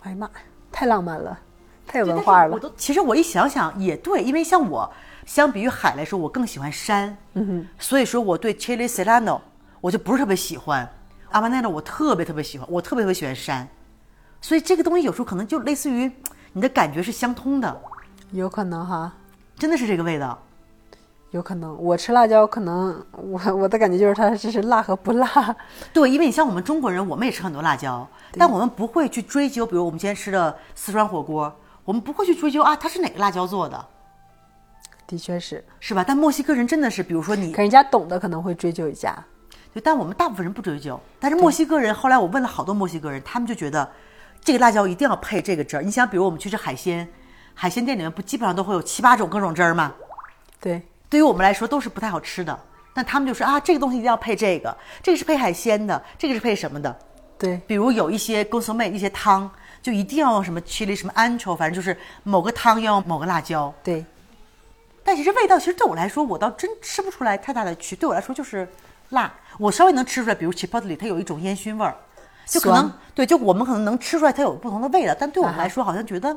[0.00, 0.30] 哎呀妈，
[0.72, 1.38] 太浪漫了，
[1.86, 2.54] 太有文化了。
[2.54, 4.90] 我都其实我一想想也对，因为像我
[5.26, 9.42] 相比于海来说，我更喜欢山，嗯哼，所以说我对 chili serrano
[9.82, 10.88] 我就不是特别喜欢，
[11.32, 13.68] 阿巴奈诺我特别特别喜欢，我特别特别喜欢山，
[14.40, 16.10] 所以这个东西有时候可能就类似于
[16.56, 17.80] 你的感觉是相通的，
[18.30, 19.12] 有可能哈，
[19.58, 20.38] 真的是这个味道。
[21.32, 21.76] 有可能。
[21.82, 25.56] 我吃辣椒，可能 我我的感觉就是它这是辣和不辣。
[25.92, 31.52] 对，因为你像我们中国人，我们也吃很多辣椒，但我们不会去追究，比如我们今天吃的四川火锅，
[31.84, 33.84] 我们不会去追究啊，它是哪个辣椒做的，
[35.08, 36.04] 的确是，是吧？
[36.06, 39.24] 但墨西哥人真的是，比如说你可人家懂的可能会追究一下。
[39.72, 41.00] 对，但我们大部分人不追究。
[41.18, 43.90] 但是墨西哥人，后来我问了好多墨西哥人，他们就觉得
[44.44, 45.82] 这个辣椒一定要配这个汁儿。
[45.82, 47.08] 你想，比如我们去吃海鲜，
[47.54, 49.94] 海鲜店里面不基本上都会有七八种各种汁儿吗？
[50.60, 52.56] 对，对于我们来说都是不太好吃的。
[52.92, 56.96] 但他们就说啊，这个东西一定要配这个，这个是配海鲜的，这个是配什么的？
[57.38, 59.50] 对，比如有一些 g o s o m e 一些汤，
[59.82, 63.72] 就一定要用什么 chili 什么 ancho，反正就是某个汤要用某个辣椒。
[63.82, 64.04] 对，
[65.02, 67.96] 但其实味道其实对我来说，我倒真吃不出来太大的区。
[67.96, 68.68] 对我来说就是
[69.08, 71.96] 辣，我稍微能吃出来，比如 chipotle 它有一种烟熏味儿，
[72.46, 76.36] 就可能对，就我们可能能吃出来它有不同的味道，但对我们来说好像觉得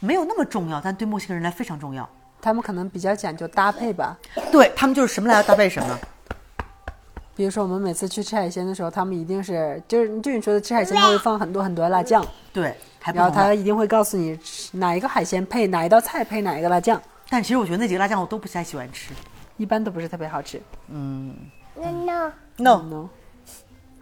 [0.00, 2.08] 没有那么重要，但对墨西哥人来非常重要。
[2.40, 4.16] 他们可能比较讲究搭配吧。
[4.52, 5.98] 对他们就是什么来搭配什么。
[7.34, 13.34] 比如说我们每次去吃海鲜的时候，他们一定是就是就你说的吃海鲜，他会放很多很多辣酱，对，还不然后。
[13.34, 14.38] 他一定会告诉你
[14.72, 19.12] 哪一个海鲜配哪一道菜配哪一个辣酱，但其实我觉得那几个辣酱我都不太喜欢吃。
[19.56, 20.60] 一般都不是特别好吃。
[20.88, 21.34] 嗯
[21.76, 23.08] ，no No, No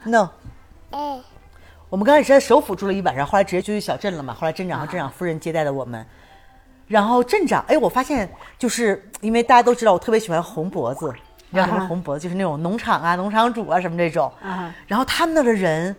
[0.04, 0.28] no，
[0.90, 1.20] no，eh,
[1.88, 4.34] 我们刚开始在首府住了一晚上，后来直接就去小镇了嘛。
[4.34, 6.04] 后来镇长和镇长夫人接待的我们，
[6.86, 11.14] 然后镇长，哎，我发现就是因为大家都知道我特别喜欢红脖子，
[11.50, 12.22] 你知道什么红脖子？
[12.22, 14.32] 就是那种农场啊、农场主啊什么这种。
[14.42, 15.94] 啊然后他们那的人，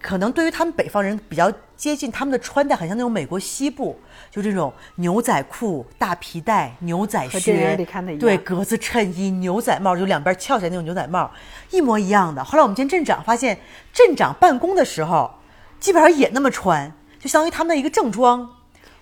[0.00, 3.98] 可能对于他们北方人比较接近，他们的穿戴很像那种美国西部，
[4.30, 7.76] 就这种牛仔裤、大皮带、牛仔靴
[8.18, 11.30] 对，格子衬衣、牛仔帽，就两边翘起来那种牛仔帽，
[11.70, 12.42] 一模一样的。
[12.42, 13.58] 后来我们见镇长，发现
[13.92, 15.30] 镇长办公的时候，
[15.78, 18.48] 基本上也那么穿，就相当于他们的一个正装。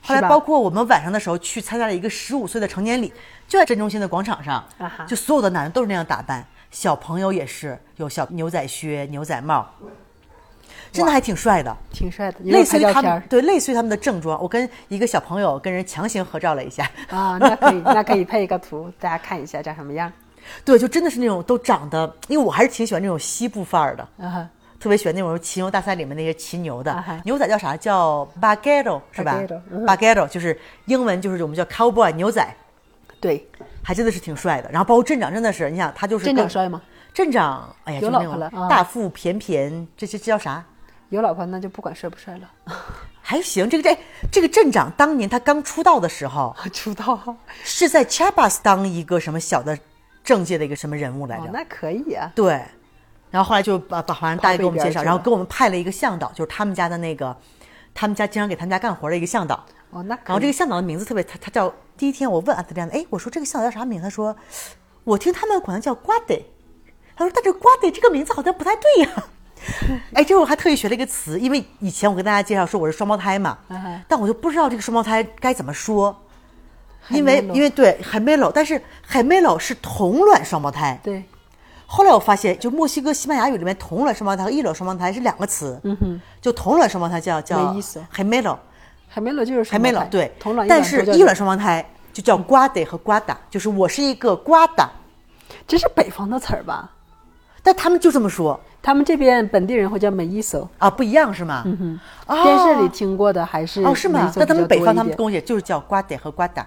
[0.00, 3.12] 后来包括我们晚上的时候去参加了一个十五岁的成年礼，
[3.46, 4.64] 就在镇中心的广场上
[5.06, 9.68] 就所有的男的都是那样打扮，小朋友也是有小牛仔靴、牛仔帽，
[10.92, 11.76] 真的还挺帅的。
[11.92, 14.40] 挺帅的，类似于他们对，类似于他们的正装。
[14.42, 20.10] 我跟一个小朋友跟人强行合照了一下，啊，那可以， 那可以配一个图，大家看一下长什么样。
[20.64, 24.08] 对，就真的是那种都长得，因为我还是挺喜欢那种西部范儿的，
[24.80, 27.76] 特别喜欢那种骑牛大赛里面那些骑牛的、牛仔叫啥？
[27.76, 29.38] 叫 baguero 是吧
[29.86, 32.46] baguero 就是英文就是我们叫 cowboy 牛仔，
[33.20, 33.46] 对，
[33.82, 34.70] 还真的是挺帅的。
[34.70, 36.80] 然后包括镇长真的是，你想他就是镇长帅吗？
[37.12, 40.64] 镇长，哎呀，有就那种大腹便便，这这这叫啥？
[41.10, 42.50] 有老婆那就不管帅不帅了。
[43.20, 43.98] 还行，这个这
[44.32, 49.78] 这个镇长当年他刚出道的时候， 出道是在 Chiapas 当一个什么小的
[50.24, 51.44] 政界的一个什么人物来着？
[51.44, 52.32] 哦，那可以啊。
[52.34, 52.62] 对，
[53.30, 57.36] 然后后来就把把好像大爷给我们介绍，然后给我们派了一个向导，就是他们家的那个，
[57.92, 59.62] 他们家经常给他们家干活的一个向导。
[59.90, 60.24] 哦，那可以。
[60.26, 64.00] 然后这个向导的名字特别，他他叫第一天我问阿德里安，哎，我说这个向导叫啥名？
[64.00, 64.34] 他说
[65.04, 66.46] 我听他们管他叫瓜得，
[67.14, 69.24] 他说但这瓜得这个名字好像不太对呀、
[70.14, 76.14] 哎，这我还特意学了一个词，因为以前我跟大家介绍说我是双胞胎嘛，嗯但我就不知道这个双胞胎该怎么说，
[77.08, 78.80] 因为因为对 gemelo，但是
[79.10, 81.24] gemelo 是同卵双胞胎，对，
[81.86, 88.56] 后来我发现，就墨西哥西班牙语里面同卵双胞胎和异卵双胞胎是两个词，嗯哼，就同卵双胞胎叫叫没意思 gemelo，
[89.08, 90.66] 海梅罗就是还没了，双胞胎对，同卵。
[90.66, 94.90] 一但是异卵双胞胎就叫瓜得和瓜达，就是我是一个瓜达，
[95.66, 96.90] 这是北方的词儿吧？
[97.62, 100.68] 但他们就这么说他们这边本地人会叫美伊搜。
[100.78, 101.62] 啊，不一样是吗？
[101.66, 106.66] 嗯哼，电视里听过的还是哦，是吗那他们北方他们比较多一点跟我也就是叫瓜得和瓜达，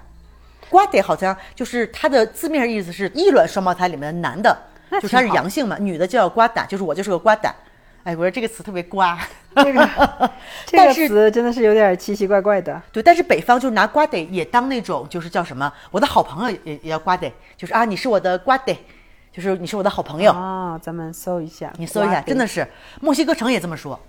[0.69, 4.55] 瓜得好像就是它的字面意思是异卵双胞胎里面的男的，
[4.91, 7.53] 就是它是阳性嘛，女的就叫瓜达，就是我就是个瓜达。
[8.03, 9.15] 哎，我说这个词特别瓜，
[9.53, 12.81] 这个 词真的是有点奇奇怪怪的。
[12.91, 18.75] 对，但是北方就是拿瓜得也当那种就是叫什么，我的好朋友也也叫瓜得，就是啊，你是我的瓜得，
[19.31, 22.67] 就是你是我的好朋友，啊，咱们搜一下，你搜一下，真的是
[22.99, 23.99] 墨西哥城也这么说。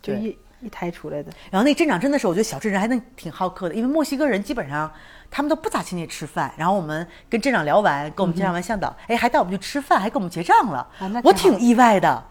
[0.00, 1.30] 就一一抬出来的。
[1.50, 4.90] 然后那镇长真的是，我觉得小镇人还能挺好客的，因为墨西哥人基本上
[5.30, 6.52] 他们都不咋请你吃饭。
[6.56, 12.24] 然后我们跟镇长聊完，跟我们介绍完向导，哎，还带我们去吃饭，还跟我们结账了，啊那我挺意外的。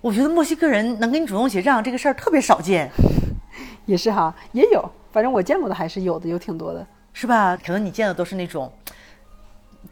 [0.00, 2.90] 我觉得墨西哥人能跟你主动结账这个事儿特别少见，
[3.86, 7.56] 也是哈，也有，反正我见过的还是有的，有挺多的是吧？
[7.56, 8.70] 可能你见的都是那种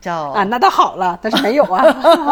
[0.01, 0.45] 叫啊。
[0.45, 1.85] 那倒好了，但是没有啊，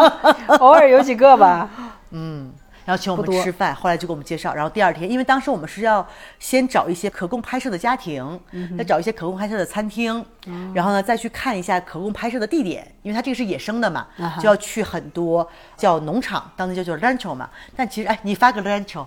[0.59, 1.69] 偶尔有几个吧。
[2.11, 2.51] 嗯，
[2.85, 4.53] 然后请我们吃饭，后来就给我们介绍。
[4.53, 6.05] 然后第二天，因为当时我们是要
[6.39, 10.25] 先找一些可供拍摄的家庭，嗯再找一些可供拍摄的餐厅，
[10.73, 15.47] 然后呢再去看一下可供拍摄的地点，因为它这个是野生的嘛，啊就要去很多
[15.77, 17.49] 叫农场，当地叫叫 rancho 嘛。
[17.75, 19.05] 但其实，哎，你发个 rancho。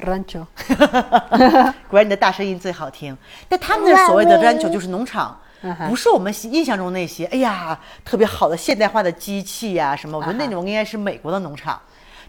[0.00, 0.46] Rancho，
[1.90, 3.18] 果然你的大声音最好听。
[3.48, 5.36] 但他们那所谓的 rancho 就是农场
[5.88, 10.16] 不是我们印象中那些，哎呀，特别好的现代化的机器呀、什么。
[10.16, 11.80] 我觉得那种应该是美国的农场。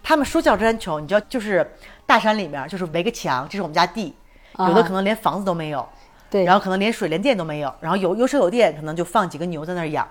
[0.02, 1.70] 他们说叫 rancho，你知道，就是
[2.06, 4.16] 大山里面就是围个墙，这是我们家地，
[4.58, 5.88] 有的可能连房子都没有，
[6.30, 10.08] 对，然后可能连水连电都没有，然后有有水有电，可能就放几个牛在那儿养。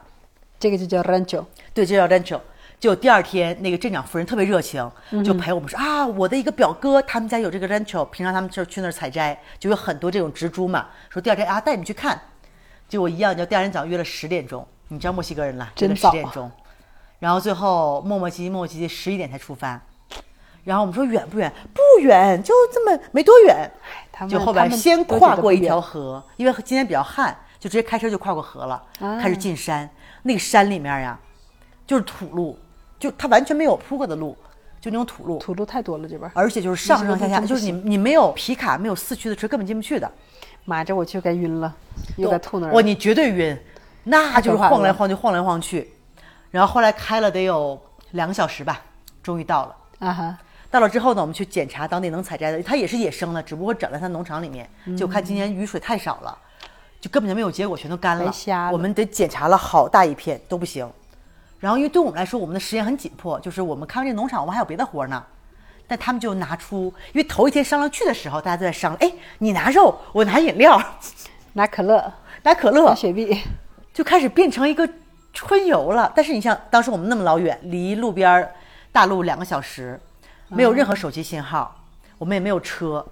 [0.61, 1.45] 这个就叫 Rancho。
[1.73, 2.41] 对，就叫 rancho。
[2.81, 4.89] 就第二天，那个镇长夫人特别热情，
[5.25, 10.87] 就陪我们说、啊，我的一个表哥他们家有这个 rancho，平常他们就去那儿采摘，就有很多这种植株嘛。
[11.09, 12.21] 说第二天啊，带你们去看。
[12.89, 16.51] 结果一样，就第二天早上约了十点钟，你知道墨西哥人了，真的十点钟。
[17.18, 19.80] 然后最后磨磨唧唧磨磨唧唧，十一点才出发。
[20.64, 21.53] 然后我们说远不远？
[21.74, 23.70] 不远，就这么没多远。
[24.12, 29.89] 他们就后边先跨过一条河，因为今天比较旱，就直接开车就跨过河了，啊开始进山。
[30.22, 31.18] 那个山里面呀，
[31.86, 32.59] 就是土路，
[32.99, 34.36] 就它完全没有铺过的路，
[34.80, 36.30] 就那种土路，土路太多了，这边。
[36.34, 40.11] 而且就是上上下下，就是你你没有皮卡，没有四驱的车根本进不去的。
[40.69, 41.75] 妈，这我去该晕了，
[42.16, 42.77] 又该吐那儿了。
[42.77, 43.59] 哇，你绝对晕，
[44.05, 45.91] 那就是晃来晃去， 晃来晃去。
[46.51, 48.81] 然后后来开了得有两个小时吧，
[49.23, 49.77] 终于到了。
[50.01, 50.39] 啊哈，
[50.71, 54.69] 到了之后呢，我们去检查当地能采摘的，它也是野生的，只不过长在它农场里面。
[54.95, 56.37] 就看今年雨水太少了，
[57.01, 58.27] 就根本就没有结果，全都干了。
[58.27, 60.87] 白瞎了我们得检查了好大一片都不行。
[61.59, 65.25] 然后因为对我们来说，我们的时间很紧迫，就是我们看完这农场，我们还有别的活呢。
[65.89, 70.80] 但他们就拿出，因为头一天商量去的时候，大家都在商量，哎，你拿肉，我拿饮料，
[71.55, 72.12] 拿可乐，
[72.43, 73.36] 拿可乐拿，雪碧，
[73.93, 74.89] 就开始变成一个
[75.32, 76.12] 春游了。
[76.14, 78.53] 但是你像当时我们那么老远，离路边儿
[78.93, 79.99] 大路两个小时，
[80.49, 81.74] 没有任何手机信号，
[82.18, 83.05] 我们也没有车。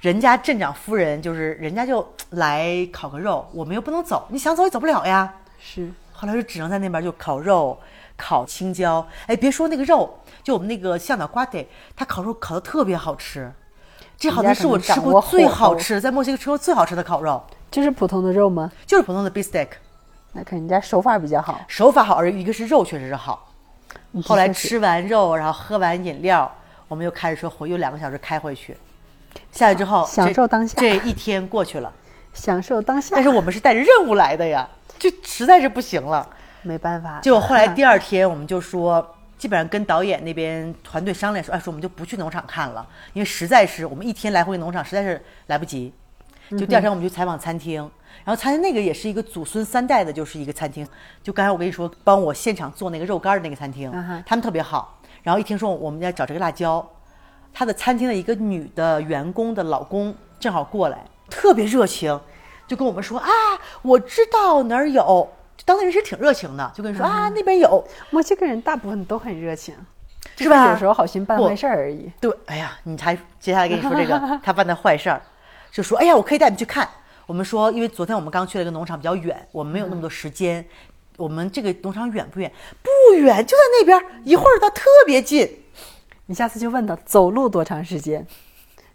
[0.00, 5.32] 人家镇长夫人就是人家就来烤个肉，我们又不能走，你想走也走不了呀。
[5.58, 7.78] 是后来就只能在那边就烤肉、
[8.16, 9.06] 烤青椒。
[9.26, 13.52] 哎，别说那个肉，就我们那个向导瓜得，他烤肉烤的特别好吃。
[14.16, 18.70] 这好像是我吃过最好吃，在墨西哥吃过最好吃的烤肉，就是普通的肉吗？
[18.86, 19.66] 就是普通的 steak。
[20.34, 21.60] 那看人家手法比较好。
[21.66, 23.52] 手法好，而一个是肉确实是好。
[24.12, 26.48] 嗯后来吃完肉，然后喝完饮料，
[26.86, 28.76] 我们又开着车回，又两个小时开回去。
[29.50, 31.92] 下来之后，享受当下这一天过去了，
[32.32, 36.24] 享受当下，但是我们是带着任务来的呀，就实在是不行了。
[36.62, 37.18] 没办法。
[37.20, 45.92] 结果后来 第二天，我们就说，基本上跟导演那边团队商量说，哎，说我们就不去农场看了，因为实在是我们一天来回农场实在是来不及。
[46.50, 47.82] 就第二天我们去采访餐厅，
[48.24, 50.86] 然后餐厅那个也是一个祖孙三代的，就是一个餐厅。
[51.22, 55.00] 就刚才我跟你说，帮我现场做那个肉干儿的那个餐厅嗯，他们特别好。
[55.24, 56.88] 然后一听说我们要找这个辣椒，
[57.52, 62.20] 他的餐厅的一个女的员工的老公正好过来，特别热情，
[62.68, 63.28] 就跟我们说啊，
[63.82, 65.28] 我知道哪儿有。
[65.56, 69.74] 就当地人是挺热情的，就跟你说、啊，那边有， 墨西哥人大部分都很热情，
[70.36, 70.72] 是吧？
[70.72, 72.10] 有时候好心办坏事儿而已。
[72.20, 75.20] 对，哎呀，你才接下来跟你说这个 他办的坏事儿，
[75.70, 76.88] 就说哎呀，我可以带你去看。
[77.26, 80.64] 我们说，因为昨天我们刚去了一个农场，比较远，我们没有那么多时间。
[81.16, 82.52] 我们这个农场远不远？
[82.82, 85.64] 不远，就在那边，一会儿到特别近。
[86.26, 88.24] 你下次就问他走路多长时间，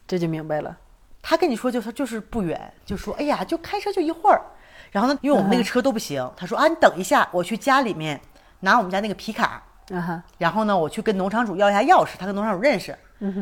[0.07, 0.77] 这就明白了。
[1.21, 4.41] 他跟你说就是就是不远，就说哎呀，就开车就一会儿。
[4.91, 8.19] 然后呢，因为我们那个车都不行，他说啊，你等一下，我去家里面
[8.59, 9.63] 拿我们家那个皮卡，
[10.37, 12.95] 然后呢，我去跟农场主要一下钥匙，他跟农场主认识。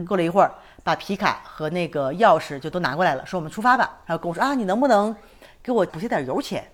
[0.06, 0.52] 过了一会儿，
[0.84, 3.90] 把皮卡和那个钥匙就都拿过来了，说我们出发吧。
[4.06, 5.16] 然后跟我说啊，你能不能
[5.64, 6.70] 给我补贴点油钱？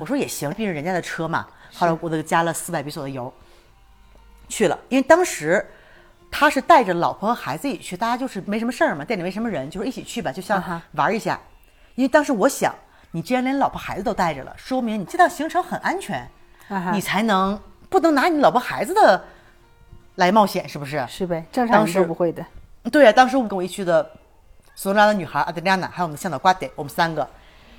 [0.00, 1.44] 我说也行，毕竟人家的车嘛。
[1.74, 3.32] 后来我就加了四百比索的油，
[4.48, 4.78] 去了。
[4.88, 5.66] 因为当时
[6.30, 10.62] 他是带着老婆和孩子一起去，大家就是没什么事儿嘛，店里没什么人，就说一起去吧，就像
[10.92, 11.36] 玩一下。
[11.96, 12.72] 因为当时我想，
[13.12, 16.28] 你既然连老婆孩子都带着了，说明你这趟行程很安全，
[16.68, 19.24] 啊你才能不能拿你老婆孩子的
[20.16, 21.04] 来冒险，是不是？
[21.08, 22.44] 是呗，正常人当时都不会的。
[22.92, 24.10] 对啊，当时我们跟我一去的
[24.74, 27.26] 索罗拉的女孩阿德利亚娜，还有我们的向导瓜迪，我们三个，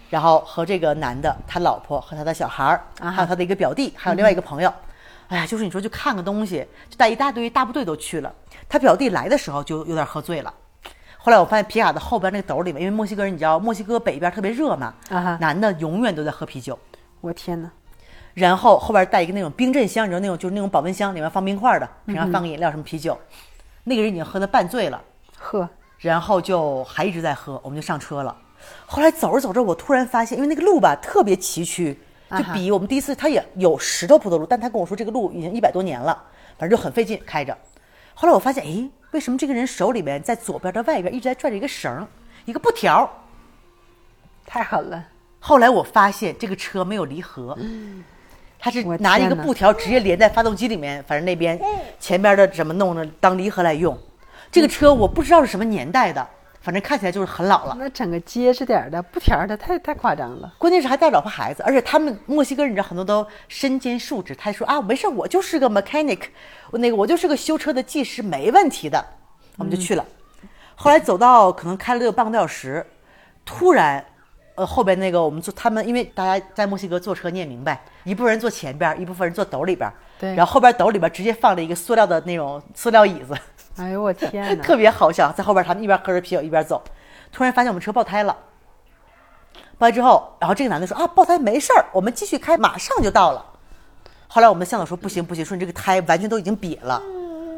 [0.10, 4.74] 然后和这个男的他老婆和他的小孩儿，啊还有他的一个表弟，还有另外一个朋友。
[5.28, 8.34] 哎呀，就是你说就看个东西，就带一大堆大部队都去了。
[8.70, 10.54] 他表弟来的时候就有点喝醉了。
[11.28, 14.94] 后来我发现皮卡的后边那个斗里面，因为墨西哥人你知道，墨西哥北边特别热嘛，
[15.42, 16.80] 男的永远都在喝啤酒。
[17.20, 17.70] 我天哪！
[18.34, 23.20] 然后后边带一个那种冰镇箱，你知道那种就是那种保温箱，里面放冰块的，平常放个饮料什么啤酒。
[23.84, 25.04] 那个人已经喝得半醉了，
[25.38, 25.68] 喝，
[25.98, 28.34] 然后就还一直在喝，我们就上车了。
[28.86, 31.94] 后来走着走着，我突然发现，因为那个路吧特别崎岖，
[32.38, 36.18] 就比我们第一次他也有石头铺的路，但他跟我说这个路已经一百多年了，
[36.58, 37.58] 反正就很费劲开着。
[38.14, 42.08] 后来我发现，诶，为什么这个人手里面在左边的外边一直在拽着一个绳儿，
[42.46, 43.10] 一个布条？
[44.46, 45.04] 太狠了！
[45.40, 47.58] 后来我发现这个车没有离合，
[48.60, 51.60] 他是我拿一个布条直接连在发动机里面，反正那边
[52.00, 53.98] 前边的怎么弄的当离合来用。
[54.52, 56.28] 这个车我不知道是什么年代的，
[56.60, 57.76] 反正看起来就是很老了。
[57.80, 60.54] 那整个结实点儿的布条儿的，太太夸张了。
[60.58, 64.36] 关键是还带老婆孩子，而且他们墨西哥人，你知道很多都身兼数职。
[64.36, 66.20] 他说啊，没事，我就是个 mechanic，
[66.72, 69.06] 我那个我就是个修车的技师，没问题的。
[69.58, 70.06] 我们就去了。
[70.76, 72.86] 后来走到可能开了得有半个多小时，
[73.46, 74.04] 突然，
[74.56, 83.34] 呃，后边那个我们坐他们，因为大家在墨西哥坐车你也明白，一部分人坐前边，一部分人坐斗里边，对然后后边斗里边直接放了一个塑料的那种塑料椅子。
[83.78, 84.64] 哎呦我天哪！
[84.64, 86.82] 特别好笑，在后边他们一边喝着啤酒一边走，
[87.32, 88.36] 突然发现我们车爆胎了。
[89.78, 93.46] 爆胎之后，然后这个男的说啊，爆胎没事儿，我们继续开，马上就到了。
[94.28, 97.02] 后来我们的向导说不行不行，说你这个胎完全都已经瘪了，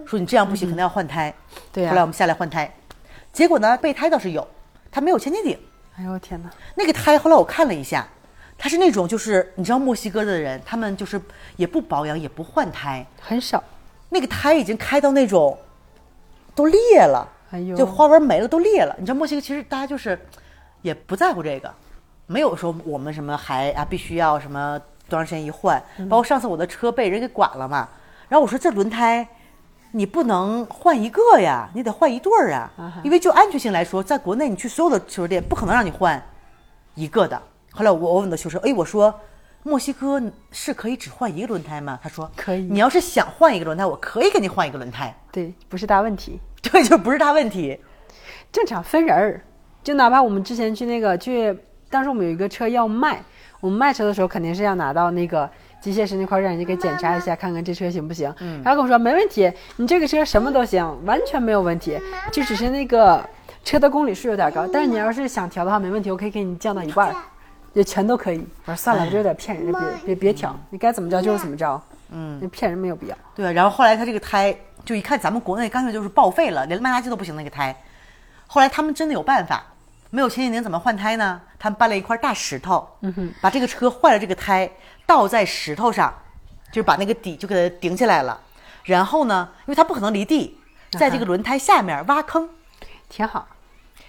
[0.06, 1.34] 说你这样不行，肯定要换胎。
[1.72, 2.72] 对呀后来我们下来换胎，
[3.32, 4.46] 结果呢，备胎倒是有，
[4.92, 5.58] 它没有千斤顶。
[5.98, 6.50] 哎呦我天哪！
[6.76, 8.08] 那个胎后来我看了一下，
[8.58, 11.20] 它是那种就是你知道墨西哥的人，他们就是
[11.56, 13.64] 也不保养也不换胎，很少。
[14.10, 15.58] 那个胎已经开到那种
[16.60, 18.94] 都裂了，哎呦就花纹没了，都裂了。
[19.00, 20.20] 你知道墨西哥其实大家就是
[20.82, 21.74] 也不在乎这个，
[22.28, 25.82] 没有说我们什么还啊必须要什么多长时间一换。
[25.98, 27.88] 嗯包括上次我的车被人给剐了嘛，
[28.28, 29.26] 然后我说这轮胎
[29.92, 36.22] 你不能换一个呀，你得换一对儿啊，因为就安全性来说，在国内你去所有的修车店不可能让你换
[36.96, 37.42] 一个的。
[37.72, 39.18] 后来我我问的修车，哎，我说
[39.64, 41.98] 墨西哥是可以只换一个轮胎吗？
[42.04, 45.16] 他说可以你要是想换一个轮胎，我可以给你换一个轮胎。
[45.32, 46.40] 对，不是大问题。
[46.72, 47.80] 对，就不是大问题。
[48.52, 49.42] 正常分人儿，
[49.84, 51.56] 就哪怕我们之前去那个去，
[51.90, 53.22] 当时我们有一个车要卖，
[53.60, 55.50] 我们卖车的时候肯定是要拿到那个
[55.80, 58.34] 机械师那块儿让人家给检查一下，看看这车行不行。
[58.64, 62.00] 然后跟我说没问题，你这个车什么都行，完全没有问题，
[62.32, 63.24] 就只是那个
[63.64, 67.16] 车的公里数有点高，但是你要是想调的话没问题，我可以给你降到一半儿，
[67.76, 68.46] 就全都可以。
[68.66, 71.80] 我说算了，这有点骗人，别别别调，你该怎么着就是怎么着，
[72.12, 73.16] 嗯，骗人没有必要。
[73.36, 74.56] 对，然后后来他这个胎，
[74.90, 77.76] 就一看咱们国内干脆就是报废了，连卖垃圾都不行那个胎。
[78.48, 79.64] 后来他们真的有办法，
[80.10, 81.40] 没有千斤顶怎么换胎呢？
[81.60, 84.68] 他们搬了一块大石头，嗯哼，把这个车坏了这个胎
[85.06, 86.12] 倒在石头上，
[86.72, 88.40] 就是把那个底就给它顶起来了。
[88.84, 90.58] 然后呢，因为它不可能离地，
[90.94, 92.50] 在这个轮胎下面挖坑，
[93.10, 93.48] 挺好，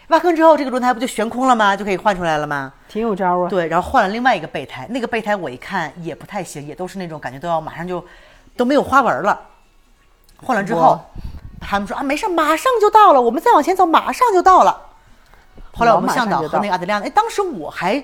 [0.08, 1.76] 挖坑之后这个轮胎不就悬空了吗？
[1.76, 2.72] 就可以换出来了吗？
[2.88, 3.50] 挺有招啊。
[3.50, 8.02] 对，然后换了另外一个备胎，那个备胎我一看也不太行，也都是那种感觉都要马上就
[8.56, 9.38] 都没有花纹了。
[10.42, 11.00] 换了之后，
[11.60, 14.88] 他们说啊没事，马上就到了，我们再往前走，马上就到了。
[15.72, 18.02] 后来我们向导和那个阿德利亚，哎，当时我还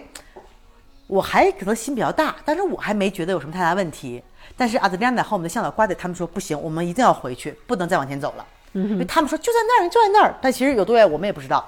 [1.07, 4.23] 我还可能心比较大，但是我还没觉得有什么太大问题。
[4.57, 8.47] 但是阿德利亚和我们的向导瓜子他们说不行，我们一定要回去，不能再往前走了。
[8.73, 11.65] 因为他们说就在那儿，就在那儿，但其实有多远我们也不知道。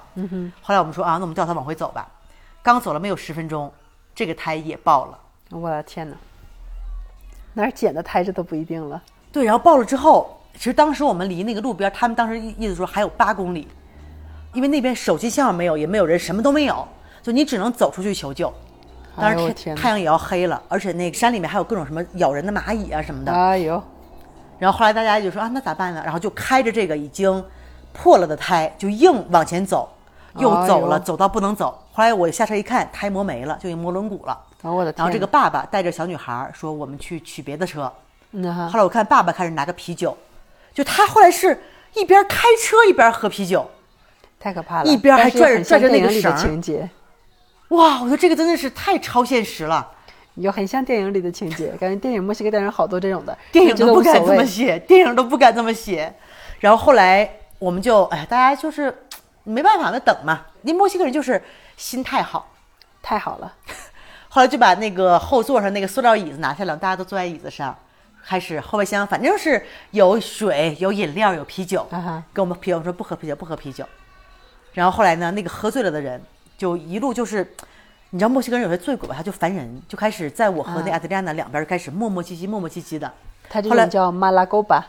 [0.60, 2.06] 后来我们说啊，那我们掉头往回走吧。
[2.62, 3.72] 刚走了没有十分钟，
[4.14, 5.18] 这个胎也爆了。
[5.50, 6.16] 我的天哪，
[7.54, 9.02] 哪儿捡的胎这都不一定了。
[9.32, 13.68] 对，然后爆了之后，其实当时我们离那个路边，他们当时意意思说还有八公里，
[14.52, 16.86] 因为那边手机信号没有，也没有人，什么都没有，
[17.22, 18.52] 就你只能走出去求救。
[19.16, 23.32] 当时天太阳也要黑了，而且那个山里面还有各种什么咬人的蚂蚁啊什么的。
[23.32, 23.80] 哎呦，
[24.58, 26.02] 然后后来大家就说啊，那咋办呢？
[26.04, 27.44] 然后就开着这个已经
[27.92, 29.88] 破了的胎，就硬往前走，
[30.38, 31.80] 又走了，哎走到不能走。
[31.92, 34.36] 后来我下车一看，胎磨没了，就已经磨轮毂了。
[34.62, 35.04] 哦我的天！
[35.04, 37.92] 然后这个爸爸带着小女孩说：“我们去取别的车。”
[38.68, 40.16] 后来我看爸爸开始拿着啤酒，
[40.78, 41.60] 就他后来是
[41.94, 43.68] 一边开车一边喝啤酒，
[44.38, 46.88] 太可怕了，一边还拽着拽着那个绳情节。
[47.70, 48.00] 哇！
[48.00, 49.90] 我觉得这个真的是太超现实了。
[50.36, 54.24] 有很像电影里的情节，感觉电影墨西哥电影好多这种的， 电影都不敢。
[54.24, 56.14] 这么写，电影都不敢这么写。
[56.60, 58.96] 然后后来我们就哎，大家就是
[59.42, 60.42] 没办法，那等嘛。
[60.62, 61.42] 那墨西哥人就是
[61.76, 62.52] 心态好，
[63.02, 63.52] 太好了，
[64.30, 67.76] 后来就把那个后座上那个塑料椅子拿下来，大家都坐在椅子上，
[68.28, 71.86] 开始后备箱反正是有水、有饮料、有啤酒。
[72.30, 73.86] 跟我们啤酒说不喝啤酒，不喝啤酒。
[74.74, 76.20] 然后后来呢，那个喝醉了的人
[76.58, 77.54] 就一路就是，
[78.10, 83.10] 你知道墨西哥人有些醉鬼吧，他就烦人，就开始在我和那啊阿德利亚娜两边开始磨磨唧唧、磨磨唧唧的。
[83.48, 84.86] 他这种叫马拉勾巴，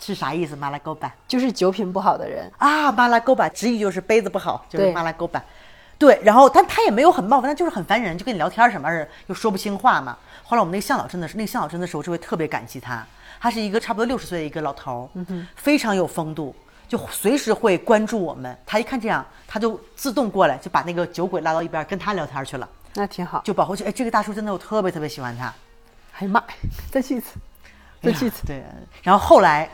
[0.00, 0.56] 是啥意思？
[0.56, 2.50] 马拉勾巴就是酒品不好的人。
[2.58, 5.40] 啊，马拉勾巴直译就是杯子不好，就是对马拉勾巴。
[5.98, 10.16] 对，然后但他也没有很冒犯，他就是很烦人，就跟你聊天什么的，又说不清话嘛。
[10.42, 13.06] 后来我们那个向导真的是，那个向导真的是，我就会特别感激他。
[13.40, 16.54] 他是一个差不多六十岁的一个老头儿，非常有风度，
[16.88, 18.56] 就随时会关注我们。
[18.64, 23.42] 他一看这样，他就自动过来，就把那个酒鬼拉到一边跟他聊天去了，那挺好。
[23.44, 23.84] 就保护去。
[23.84, 25.52] 哎，这个大叔真的我特别特别喜欢他。
[26.18, 26.46] 哎呀妈呀，
[26.90, 27.36] 再去一次，
[28.00, 28.62] 再去一次对，
[29.02, 29.68] 然后后来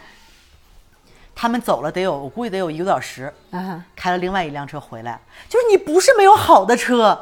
[1.40, 3.82] 他们走了得有，我估计得有一个多小时，啊！
[3.96, 5.18] 开了另外一辆车回来。
[5.48, 7.18] 就是你不是没有好的车，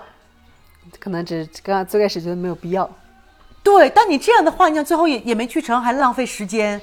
[0.98, 2.90] 可能只刚最开始觉得没有必要。
[3.62, 6.80] 对，但你这样的话，你想最后也也没去成，还浪费时间。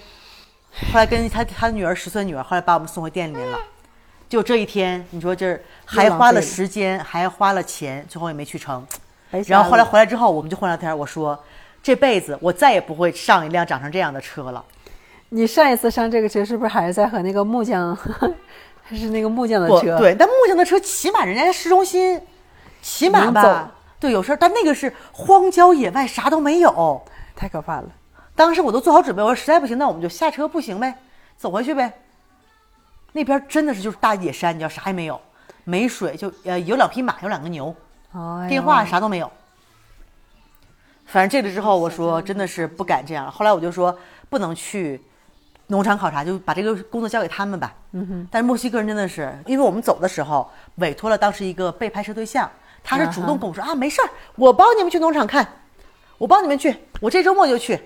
[0.94, 3.60] 后来跟他他的女儿十岁女儿，后来把我们送回店里面了。
[4.30, 8.88] 就这一天，你说这还花了时间，还花了钱，最后也没去成。
[9.46, 11.38] 然后后来回来之后，我们就换聊天，我说
[11.84, 14.64] 这辈子我再也不会上一辆长成这样的车了。
[15.36, 17.94] 你上一次上这个车是不是还是在和那个木匠，
[18.82, 22.22] 还是那个木匠的车？，对，但木匠的车起码人家在市中心，
[22.82, 23.70] 起码吧，
[24.00, 24.38] 对，有事儿。
[24.38, 27.02] 但那个是荒郊野外，啥都没有。
[27.36, 27.86] 太可怕了。
[28.34, 30.96] 当时我都做好准备，我说实在不行，那我们就下车，不行呗，
[31.36, 31.92] 走回去呗。
[33.12, 35.20] 那边真的是就是大野山，你知道啥也没有，
[35.66, 37.76] 没水，就呃有两匹马，有两个牛，
[38.14, 39.30] 哎电话啥都没有。
[41.06, 43.30] 反正这个之后，我说真的是不敢这样。
[43.30, 43.94] 后来我就说
[44.30, 45.02] 不能去
[45.68, 47.74] 农场考察，就把这个工作交给他们吧。
[47.92, 48.28] 嗯哼。
[48.32, 52.50] 但是墨西哥人真的是，因为我们走的时候委托了当时一个被拍摄对象，
[52.84, 55.48] 他是主动跟我说啊没事儿，我帮你们去农场看，
[56.18, 57.80] 我帮你们去，我这周末就去。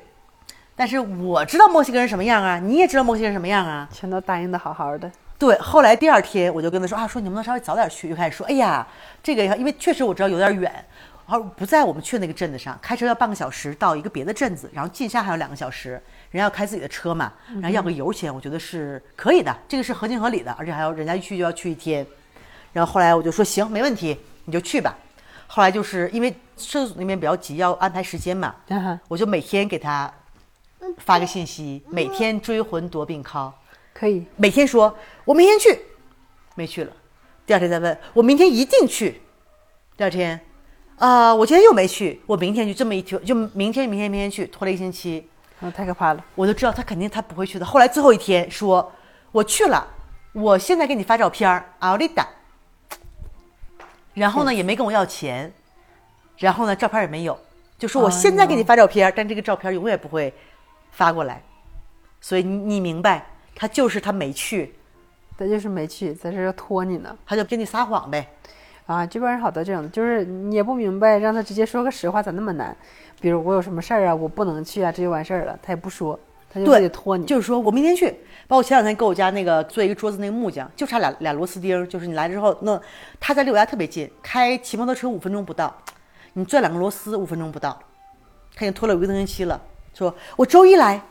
[0.76, 3.88] 但是我知道墨西哥人什么样啊，你也知道墨西哥人什么样啊。
[3.92, 5.12] 全都答应的好好的。
[5.38, 8.10] 对，后来第二天我就跟他说啊，说你能不能稍微早点去？
[8.10, 8.86] 就开始说，哎呀，
[9.24, 10.72] 这个因为确实我知道有点远，
[11.28, 16.02] 然后不在我们去的那个镇子上，开车要半个小时到一个别的镇子，然后进山还有两个小时，
[16.32, 22.06] 人家要开自己的车嘛，然后要个油钱，我觉得是可以的，这个是合情合理的，而且还要人家一去就要去一天。
[22.72, 24.96] 然后后来我就说行，没问题，你就去吧。
[25.48, 28.56] 后来就是因为摄制组那边比较急，要安排时间嘛，
[29.08, 30.14] 我就每天给他
[31.00, 33.52] 发个信息，每天追魂夺病康。
[33.92, 34.24] 可以。
[34.36, 35.80] 每天说我明天去，
[36.54, 36.92] 没去了，
[37.46, 39.20] 第二天再问我明天一定去，
[39.98, 40.40] 第二天
[40.98, 45.28] 啊、我今天又没去，我明天就，这么一拖就明天明天明天去，拖了一星期，
[45.62, 46.24] 啊，太可怕了。
[46.36, 47.66] 我就知道他肯定他不会去的。
[47.66, 48.92] 后来最后一天说
[49.32, 49.86] 我去了，
[50.34, 52.28] 我现在给你发照片儿，奥利达，
[54.14, 55.52] 然后呢也没跟我要钱，
[56.38, 57.38] 然后呢照片也没有，
[57.78, 60.34] 就说我现在给你发照片儿，但这个照片永远不会
[60.92, 61.42] 发过来，
[62.22, 64.76] 所以你你明白，他就是他没去。
[65.38, 67.18] 他就是没去，在这儿拖你呢。
[67.26, 68.30] 他就跟你撒谎呗。
[68.86, 72.76] 啊，这边人好多这种的，就是你也不明白，让他直接说个实话咋那么难？
[73.22, 76.18] 比如我有什么事儿啊，我不能去啊，这就完事儿了，他也不说，
[76.50, 77.26] 他就对得拖你。
[77.26, 78.08] 就是说我明天去，
[78.48, 82.80] 包括前两天给我家那个做一个桌子那个木匠，就差俩俩螺丝钉儿，就是你来之后，那
[83.20, 85.76] 他在离我家特别近，开骑摩托车五分钟不到，
[86.34, 87.78] 你转两个螺丝五分钟不到，
[88.56, 89.62] 他已经拖了有一个多星期了。
[89.94, 91.02] 说我周一来，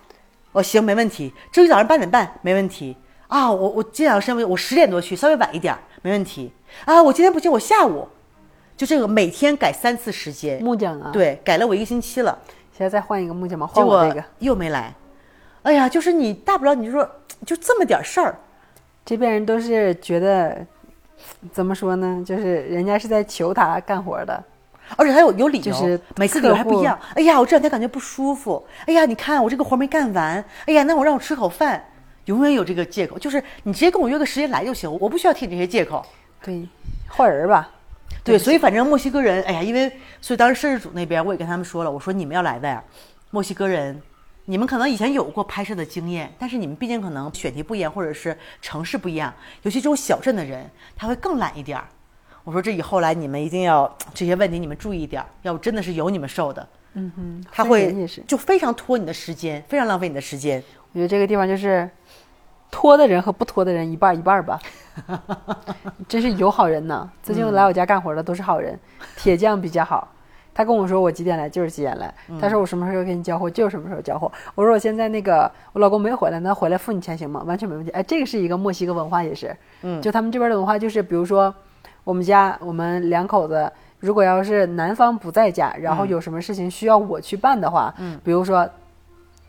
[0.53, 2.97] 我行没问题，周一早上八点半没问题
[3.27, 6.51] 啊，我我今天早上我十点多去，稍微晚一点儿没问题
[6.87, 8.09] 啊，我今天不行，我下午，
[8.79, 12.39] 就这个每天改三次时间，木匠啊，，对，改了我一个星期了。
[12.73, 14.25] 现在再换一个木匠嘛，换我那个。
[14.39, 14.95] 又没来。
[15.63, 17.11] 哎呀，就是你大不了你就说
[17.45, 18.39] 就这么点事儿，
[19.05, 20.65] 这边人都是觉得，
[21.53, 22.23] 怎么说呢？
[22.25, 24.41] 就是人家是在求他干活的，
[24.97, 26.97] 而且还有有理由，就是每次理由还不一样。
[27.17, 28.65] 哎呀，我这两天感觉不舒服。
[28.87, 30.43] 哎呀，你看我这个活没干完。
[30.67, 31.85] 哎呀，那我让我吃口饭，
[32.27, 33.19] 永远有这个借口。
[33.19, 36.07] 就是你直接跟我约个时间来就行，我不需要听你这些借口。
[36.41, 36.69] 对，
[37.09, 37.69] 换人吧。
[38.29, 42.83] 对，所以反正墨西哥人，哎呀，因为所以当时摄制组那边我也跟他们说了，我说你们要来的呀，
[43.31, 44.01] 墨西哥人，
[44.45, 51.85] 你们可能以前有过拍摄的经验，但是你们毕竟可能选题不一样，或者是城市不一样，尤其这种小镇的人，他会更懒一点儿。
[52.45, 56.69] 我说这以后来你们一定要这些问题你们注意一点儿，要不真的是有你们受的。
[56.95, 58.09] 嗯哼，他会。
[58.27, 60.63] 就非常拖你的时间，非常浪费你的时间。
[60.93, 61.89] 我觉得这个地方就是
[62.71, 64.59] 拖的人和不拖的人一半儿一半儿吧。
[66.09, 68.79] 真是有好人呢，最近来我家干活的都是好人，
[69.17, 70.09] 铁匠比较好，
[70.53, 74.31] 他跟我说我几点来就是几点来，他说我什么时候给你交货就是什么时候交货。
[74.57, 77.45] 我说我现在那个我老公没回来，那回来付你钱行吗？
[77.47, 77.93] 完全没问题。
[77.93, 81.55] 哎，这个是一个墨西哥文化，也是，嗯，就他们这边的文化就是，比如说
[82.03, 88.69] 我们家我们两口子，如果要是男方不在家，然后有什么事情需要我去办的话，嗯，比如说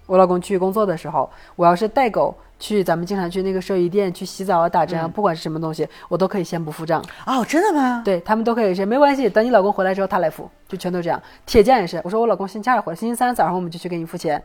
[0.10, 7.00] 我老公去工作的时候，我要是带狗去咱们经常去那个兽医店去洗澡啊、打针啊，不管是什么东西，我都可以先不付账。
[7.28, 8.02] 哦，真的吗？
[8.04, 11.22] 对他们都可以是没关系，等你老公回来之后他来付，就全都这样。
[11.46, 14.44] 铁匠也是，我说我老公星期二回来，星期三早上我们就去给你付钱，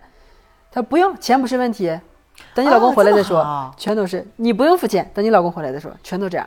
[0.70, 1.98] 他说不用，钱不是问题，
[2.54, 6.46] 等你老公回来再说，全都是你不用付钱，等你老公回来再说，全都这样。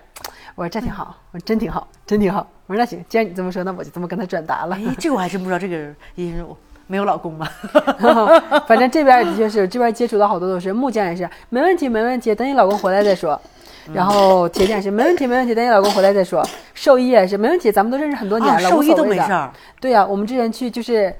[0.53, 2.45] 我说这挺好，我说真挺好，真挺好。
[2.67, 4.75] 我说那行，既然你这么说，那我就这么跟他转达了。
[4.75, 6.57] 哎，这个我还真不知道，这个因为我
[6.87, 7.47] 没有老公嘛。
[8.67, 13.39] 反正这边的确是，这边接触到好多都是木匠也是，没问题没问题，等你老公回来再说。
[13.93, 16.45] 然后铁匠也是没问题没问题，等你老公回来再说。
[16.73, 19.49] 兽医也是没问题，咱们都认识很多年啊，了，兽医都没事儿。
[19.79, 21.15] 对呀、我们之前去就是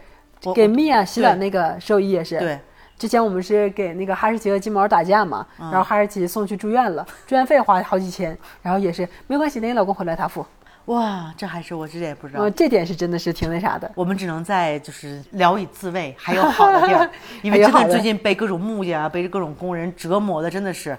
[0.53, 2.38] 给蜜啊洗澡那个兽医也是。
[2.39, 2.59] 对，
[2.97, 10.45] 之前我们是给那个哈士奇和金毛打架嘛，嗯然后哈士奇送去住院了，住院费花好几千，然后也是没关系，等你老公回来他付。
[10.88, 12.43] 哇，这还是我之前也不知道。
[12.43, 13.91] 呃，这点是真的是挺那啥的。
[13.93, 17.09] 我们只能在就是聊以自慰，还有好的地儿，
[17.43, 20.97] 因为真的最近被各种木匠啊，被各种工人折磨的，真的是，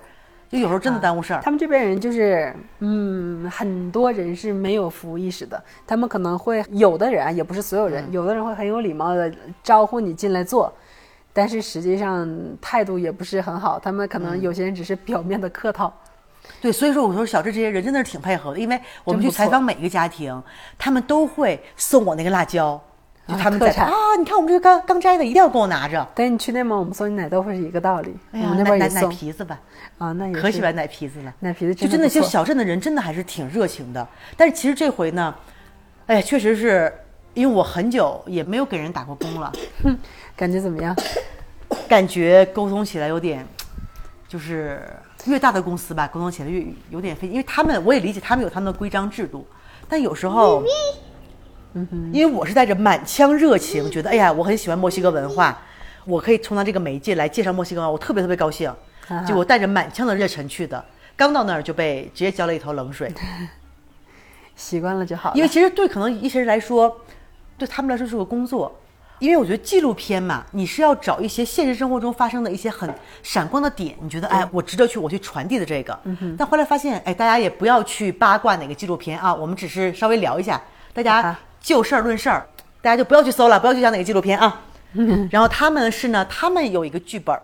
[0.50, 1.40] 就有时候真的耽误事儿。
[1.42, 5.62] 他们这边人就是，嗯，很多人是没有服务意识的。
[5.86, 9.32] 他们可能会有的人啊，也不是所有人，嗯有的人会很有礼貌的
[9.62, 10.70] 招呼你进来坐，
[11.32, 12.28] 但是实际上
[12.60, 13.78] 态度也不是很好。
[13.78, 15.90] 他们可嗯能有些人只是表面的客套。
[16.60, 20.42] 对，所以说我说小智这些人真的是挺配合的，因为我们去采访每一个家庭，
[20.76, 22.80] 他们都会送我那个辣椒，
[23.26, 26.06] 就啊他们在啊，你看我们这个刚刚摘的，一定要给我拿着。
[26.14, 28.16] 等你去内蒙，我们送你奶豆腐是一个道理。
[28.32, 29.60] 哎呀，我们那奶奶奶皮子吧，
[29.98, 31.32] 啊，那也可喜欢奶皮子了。
[31.40, 34.06] 奶皮子就真的，就小镇的人真的还是挺热情的。
[34.36, 35.34] 但是其实这回呢，
[36.06, 36.92] 哎呀，确实是
[37.34, 39.52] 因为我很久也没有给人打过工了，
[40.34, 40.96] 感觉怎么样？
[41.86, 43.46] 感觉沟通起来有点，
[44.26, 44.82] 就是
[45.26, 49.46] 越大的公司吧，沟通起来越有点费，因为他们我也理解他们有他们的规章制度，
[49.88, 50.62] 但有时候，
[51.74, 55.58] 嗯因为我是带着满腔热情，觉得哎呀，我很喜欢墨西哥文化，
[56.04, 58.72] 我可以充当这个媒介来介绍墨西哥文化，我特别特别高兴，
[59.26, 60.82] 就我带着满腔的热忱去的，
[61.16, 63.12] 刚到那儿就被直接浇了一头冷水。
[64.56, 65.36] 习惯了就好了。
[65.36, 67.00] 因为其实对可能一些人来说，
[67.56, 68.74] 对他们来说是个工作。
[69.18, 72.92] 因为我觉得纪录片嘛，你是要找一些现实生活中发生的一些很
[73.22, 75.98] 闪光的点，你觉得哎，我值得去我去传递的这个。
[76.38, 80.60] 但后来发现，哎，大家也不要去八卦哪个纪录片啊，我们只是稍微聊一下，
[80.92, 82.46] 大家啊就事儿论事儿，
[82.80, 84.62] 大家就不要去搜了，不要去讲哪个纪录片啊。
[85.30, 87.42] 然后他们是呢，他们有一个剧本儿，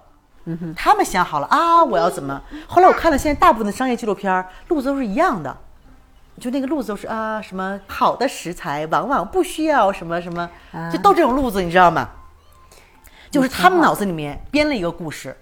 [0.77, 2.41] 他们想好了啊，我要怎么。
[2.66, 5.55] 后来我看了现在大部分的商业纪录片路子都是一样的，
[6.41, 10.51] 就那个路子都是啊，什么好的食材往往不需要什么什么，
[10.93, 12.09] 就都这种路子，你知道吗？
[13.30, 15.37] 就是他们脑子里面编了一个故事，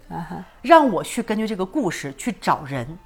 [0.62, 2.98] 让我去根据这个故事去找人。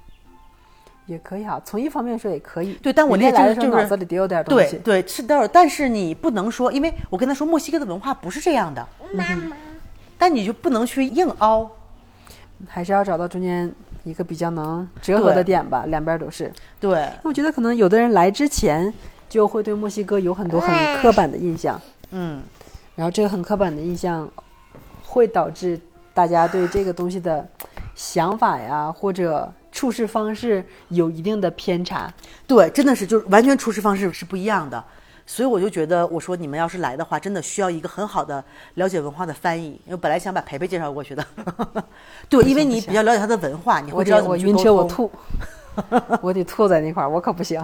[1.06, 1.60] 也可以哈。
[1.64, 2.74] 从一方面说也可以。
[2.74, 4.78] 对，但我那个就是家来的时候脑子里得有点东西。
[4.78, 9.56] 对对是的，但是你不能说，因为我跟他说墨西哥的文化不是这样的，妈妈，
[10.18, 11.70] 但你就不能去硬凹。
[12.66, 13.72] 还是要找到中间
[14.06, 16.50] 一个比较能折合的点吧，两边都是。
[16.78, 18.92] 对，我觉得可能有的人来之前
[19.28, 21.80] 就会对墨西哥有很多很刻板的印象，
[22.12, 22.40] 嗯，
[22.94, 24.30] 然后这个很刻板的印象
[25.02, 25.78] 会导致
[26.14, 27.44] 大家对这个东西的
[27.96, 32.08] 想法呀或者处事方式有一定的偏差。
[32.46, 34.82] 对，真的是就是完全处事方式是不一样的。
[35.26, 38.42] 所以我就觉得，我说你们要是来的话，真的需要一个很好的
[38.74, 39.78] 了解文化的翻译。
[39.84, 41.26] 因为本来想把培培介绍过去的，
[42.30, 45.10] 对，因为你比较了解他的文化，你会知道我晕怎么去沟通车我吐，
[46.22, 47.60] 我得吐在那块儿，我可不行。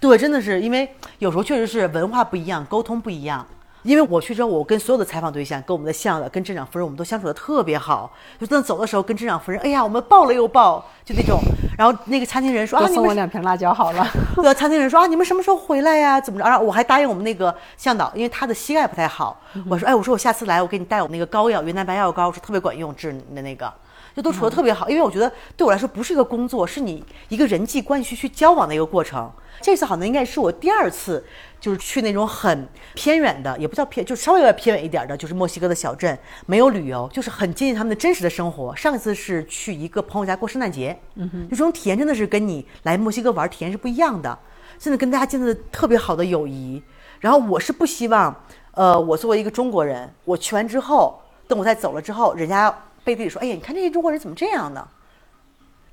[0.00, 0.88] 对，真的是因为
[1.18, 3.46] 有时候确实是文化不一样，沟通不一样。
[3.86, 8.12] 因为我去之后，我跟所有的采访对象，跟我们的向导、跟镇长夫人，我们都相处的特别好。
[8.38, 11.40] 就真的走的时候，跟镇长夫人，哎呀，我们抱了又抱，就那种。
[11.78, 14.06] 然后那个餐厅人说啊，送我两瓶辣椒好了。
[14.36, 16.20] 对，餐厅人说啊，你们什么时候回来呀？
[16.20, 16.48] 怎么着？
[16.48, 23.70] 然后我还答应我们那个向导，因为他的膝盖不太好，我说，哎，我说我下次来，我给你带我那个膏药，云南白药膏，说特别管用，治你的那个，
[24.16, 24.88] 就都处的特别好。
[24.88, 29.30] 因为我觉得对我来说不是一个工作，是你一个人际关系去交往的一个过程。
[29.60, 31.24] 这次好像应该是我第二次，
[31.58, 38.74] 就是去那种很偏远的，也不叫偏，就稍微有点偏远一点的，就是墨西哥的小镇，没有旅游，就是很接近他们的真实的生活。
[38.76, 44.38] 上一次是去一个朋友家过圣诞节，嗯哼，就这种体验真的是跟你来墨西哥玩体验是不一样的。
[44.78, 46.82] 真的跟大家建立了特别好的友谊。
[47.20, 52.72] 然后我是不希望，呃，我作为一个中国人，我去完之后，等我再走了之后，人家
[53.06, 54.86] 背地里说，哎呀，你看这些中国人怎么这样呢？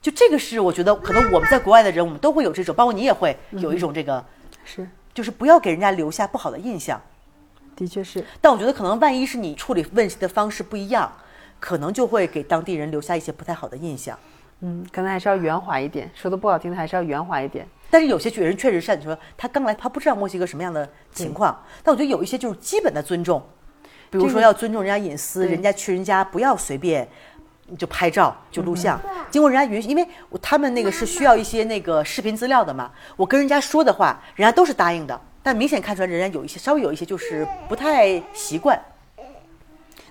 [0.01, 4.25] 就这个是我觉得可能我们在国外的人，我们都会有这种，包括你也会有一种这个，
[4.65, 6.99] 是，就是不要给人家留下不好的印象。
[7.75, 8.25] 的的确是。
[8.41, 11.11] 但我觉得可能万一是你处理问题的方式不一样，
[11.59, 14.17] 可能就会给当地人留下一些不太好的印象。
[14.61, 17.67] 嗯，可能还是要圆滑一点，说的不好听的还是要圆滑一点。
[17.89, 21.63] 但是有些人确实像你说，他刚来，他不知道墨西哥什么样的情况。
[21.83, 23.41] 但我觉得有一些就是基本的尊重，
[24.19, 27.07] 比如说要尊重人家隐私，人家去人家不要随便
[27.77, 28.99] 就拍照就录像，
[29.31, 30.07] 经过人家允许，因为
[30.41, 32.91] 他们那个是需要一些那个视频资料的嘛。
[33.15, 38.79] 我跟人家说的话，人家都是答应的，但明显看出来人家有一些稍微有一些就是不太习惯。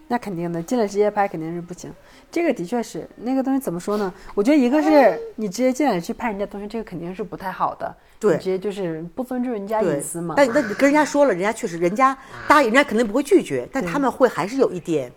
[0.08, 1.92] 那肯定的，进来直接拍肯定是不行。
[2.32, 4.12] 这个的确是那个东西怎么说呢？
[4.34, 7.94] 我觉得一个是你直接进来去拍人家东西，这个肯定是不太好的。
[8.18, 10.34] 对直接就是不尊重人家隐私嘛。
[10.36, 12.16] 但但你跟人家说了，人家确实人家
[12.48, 15.12] 答应，人家肯定不会拒绝，但他们会还是有一点，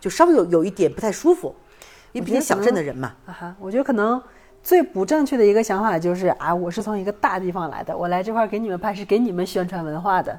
[0.00, 1.54] 就稍微有有一点不太舒服，
[2.10, 3.14] 因为毕竟小镇的人嘛。
[3.26, 4.20] 啊哈，我觉得可能
[4.64, 10.36] 最不正确的一个想法就是啊，我是从一个大地方来的，我来这块儿给你们拍是给你们宣传文化的，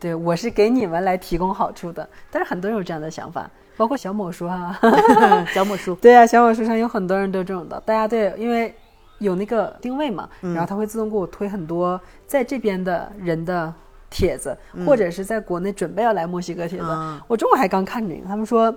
[0.00, 2.08] 对我是给你们来提供好处的。
[2.32, 4.76] 但是很多人有这样的想法，包括小某书哈、
[5.52, 8.74] 小某书， 对啊，小某书上有很多人都这种的，大家对，因为
[9.18, 13.72] 有那个定位嘛，然后它会自动给我推很多在这边的人的
[14.10, 14.56] 帖子，
[14.86, 16.84] 或者是在国内准备要来墨西哥帖子。
[16.88, 18.74] 嗯我中午还刚看这个，他们说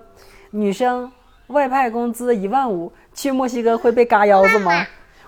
[0.51, 1.11] 女生
[1.47, 4.71] 外派工资一万五，去墨西哥会被嘎腰子吗？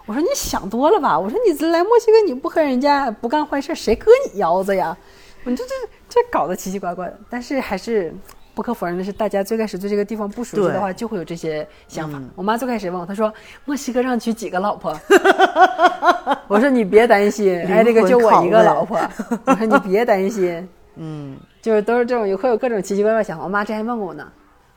[0.08, 4.98] 我说你想多了吧，我说你来墨西哥你不和人家不干坏事，谁割你腰子呀？
[5.44, 5.74] 我这这
[6.10, 8.14] 这搞得奇奇怪怪的，但是还是
[8.54, 12.22] 不可否认的是，大家最开始对这个地方不熟悉的话，就会有这些想法。
[12.36, 13.34] 我妈最开始问我，她说
[13.66, 14.98] 墨西哥让娶几个老婆？
[16.48, 19.00] 我说你别担心，哎，这个就我一个老婆。
[19.46, 23.44] 我说你别担心，嗯，就是都是这种，会有各种奇奇怪怪想法。
[23.44, 24.28] 我妈之前问过我呢，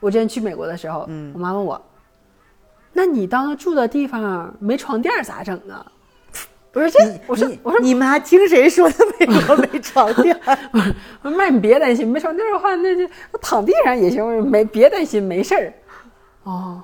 [0.01, 1.81] 我之前去美国的时候，我妈问我，
[2.93, 5.85] 那你到那住的地方没床垫咋整啊？
[6.75, 10.59] 我说这，我说你我说你妈听谁说的美国没床垫儿？
[11.23, 13.03] 我说妈，你别担心，没床垫的话，那就
[13.33, 15.73] 那躺地上也行，没别担心，没事儿。
[16.43, 16.83] 哦，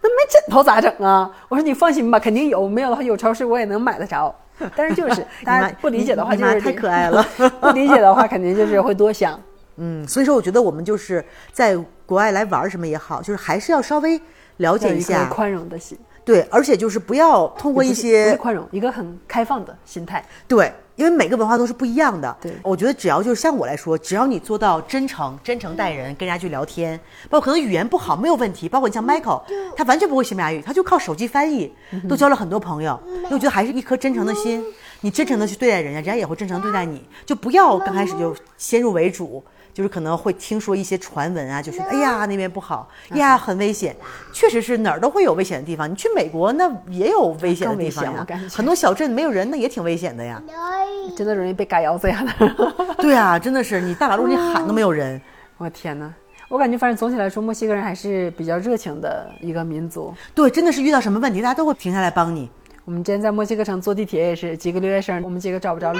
[0.00, 1.30] 那没枕头咋整啊？
[1.48, 4.34] 我说你放心吧，肯定有，没有的话有超市我也能买得着。
[4.74, 7.22] 但是就是 大家不理解的话，就是太可爱了。
[7.60, 9.38] 不理解的话，肯定就是会多想。
[9.76, 11.22] 嗯，所以说我觉得我们就是
[11.52, 11.76] 在
[12.06, 14.18] 国外来玩儿什么也好，就是还是要稍微
[14.56, 20.22] 了解一下，宽容的心，对，而且就是不要通过一些是宽容，一个很开放的心态。
[20.48, 22.36] 对，因为每个文化都是不一样的。
[22.42, 26.98] 对我觉得只要就是像我来说，只要你做到真诚、真诚待人，跟人家去聊天，
[27.30, 29.40] 包括可能语言不好没有问题，包括你像 Michael，
[29.76, 31.72] 他完全不会西班牙语，他就靠手机翻译，
[32.08, 33.00] 都交了很多朋友。
[33.06, 34.64] 因为我觉得还是一颗真诚的心，
[35.02, 39.44] 你真诚的去对待人家，人家也会真诚对待你，就不要刚开始就先入为主。
[39.76, 43.94] 就是可能会听说一些传闻啊，就是哎呀那边不好，哎呀很危险，
[44.32, 45.90] 确实是哪儿都会有危险的地方。
[45.90, 50.42] 你去美国那也有危险的地方呀很多小镇没有人，那也挺危险的呀。
[51.14, 52.24] 真的容易被嘎腰子呀！
[52.96, 55.20] 对啊，真的是你大马路你喊都没有人。
[55.58, 56.10] 我天哪！
[56.48, 60.14] 我感觉反正总体来说，墨西哥人还是比较热情的一个民族。
[60.34, 62.48] 对，真的是遇到什么问题，大家都会停下来帮你。
[62.86, 65.98] 我们之前在墨西哥城坐地铁也是，几个留学生，我们几个找不着路，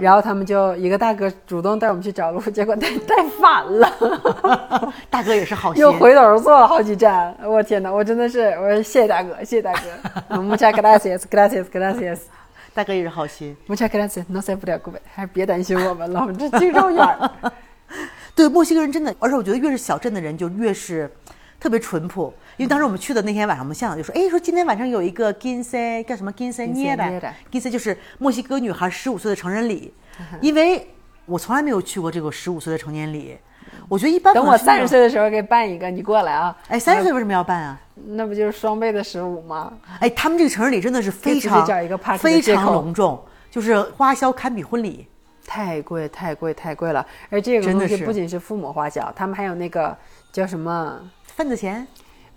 [0.00, 7.36] 然后他们就一个大哥主动带我们去找路， 结果带 带反了， 大哥也是好心又，回头坐了好几站。
[7.44, 7.90] 我天哪！
[7.92, 12.18] 我真的是，我说谢谢大哥，谢谢大哥，muchas gracias，gracias gracias。
[12.74, 13.56] 大哥也是好心。
[13.68, 17.30] muchas gracias，no se preocupe，还是别担心我们了，我们这经肉眼儿。
[18.34, 21.08] 对，墨西哥人真的，而且我觉得越是小镇的人就越是
[21.64, 22.30] 特别淳朴。
[22.58, 29.94] 因为当时我们去的那天晚上，我们向导就说：“哎，说今天晚上有一个 quince 叫什么 quince 捏的 Quinceañera quince 就是墨西哥女孩十五岁的成人礼。
[30.42, 30.86] 因为
[31.24, 33.38] 我从来没有去过这个十五岁的成年礼，
[33.88, 36.54] 我觉得一般等我三十岁的时候给办一个，你过来啊！
[36.68, 37.80] 哎，三十岁为什么要办啊？
[38.08, 39.72] 那不就是双倍的十五吗？
[40.00, 43.18] 哎，他们这个成人礼真的是非常找一个非常隆重，
[43.50, 45.06] 就是花销堪比婚礼。
[45.46, 47.04] 太贵，太贵，太贵了！
[47.28, 49.96] 而这个真的是东西不仅是父母花销，他们还有那个
[50.32, 50.98] 叫什么
[51.36, 51.84] 份子钱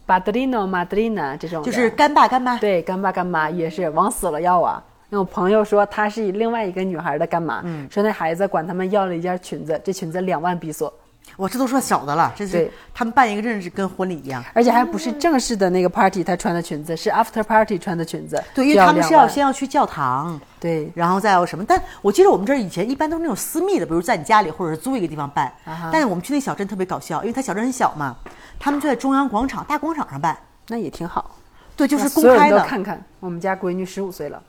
[0.07, 4.83] ？Padrino、madrina 这种，就是干爸干妈，对干爸干妈也是往死了要啊。
[5.09, 7.87] 那我朋友说他是另外一个女孩的干妈，嗯。
[7.91, 10.91] 说那孩子管他们要了一件裙子，这裙子两万比索，
[11.35, 14.43] 我这都算小的了，这是他们办一个真的是跟婚礼一样。
[14.53, 21.63] 而且还不是正式的那个 party 她穿的裙子，是 after party 穿的裙子，对，因为他们是要先要去教堂，对然后再有什么？
[21.67, 25.51] 但我记得我们这儿以前一般都是那种私密的，比如在你家里或者是租一个地方办。
[25.65, 28.15] 啊但是我们去那小镇特别搞笑，因为它小镇很小嘛，
[28.59, 30.37] 他们就在中央广场大广场上办，
[30.69, 31.35] 那也挺好。
[31.75, 32.59] 对，就是公开的。
[32.61, 34.41] 看看，我们家闺女十五岁了。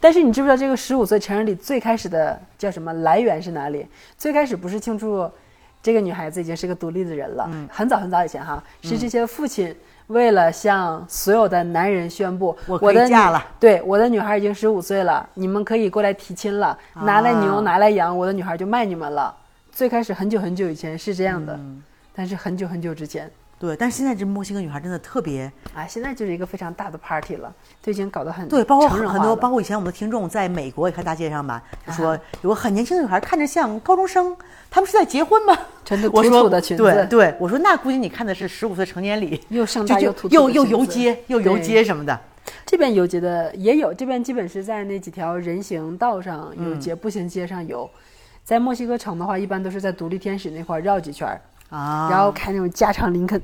[0.00, 3.86] 但是你知不知道这个十五岁成人礼最开始的叫什么来源是哪里？
[4.16, 5.28] 最开始不是庆祝
[5.88, 7.66] 这个女孩子已经是个独立的人了，嗯。
[7.72, 9.74] 很早很早以前哈，是这些父亲
[10.08, 13.42] 为了向所有的男人宣布，我的嫁了。
[13.58, 19.34] 对，我的女孩已经十五岁了，你们可以过来提亲了，拿来牛啊拿来羊，我的女孩就卖你们了。
[19.72, 21.82] 最开始很久很久以前是这样的，嗯。
[22.14, 34.36] 但是很久很久之前，对，但是现在这墨西哥女孩真的特别啊，现在就是一个非常大的 party 了，都已经搞得很对，包括很多，包括以前我们的听众在美国也看大街上吧，就说有个很年轻的女孩，看着像高中生，
[34.70, 35.56] 他们是在结婚吗？
[36.12, 42.18] 我说土土的裙子对对，我说那估计你看的是十五岁成年礼，又盛就就大又又又游街又游街什么的。
[42.66, 47.88] 这边游街的也有，这边基本是在那几条人行道上游嗯街，步行街上游。
[48.44, 51.40] 在墨西哥城的话，一般都是在独立天使那块儿绕几圈儿，
[51.70, 53.40] 啊，然后开那种加长林肯，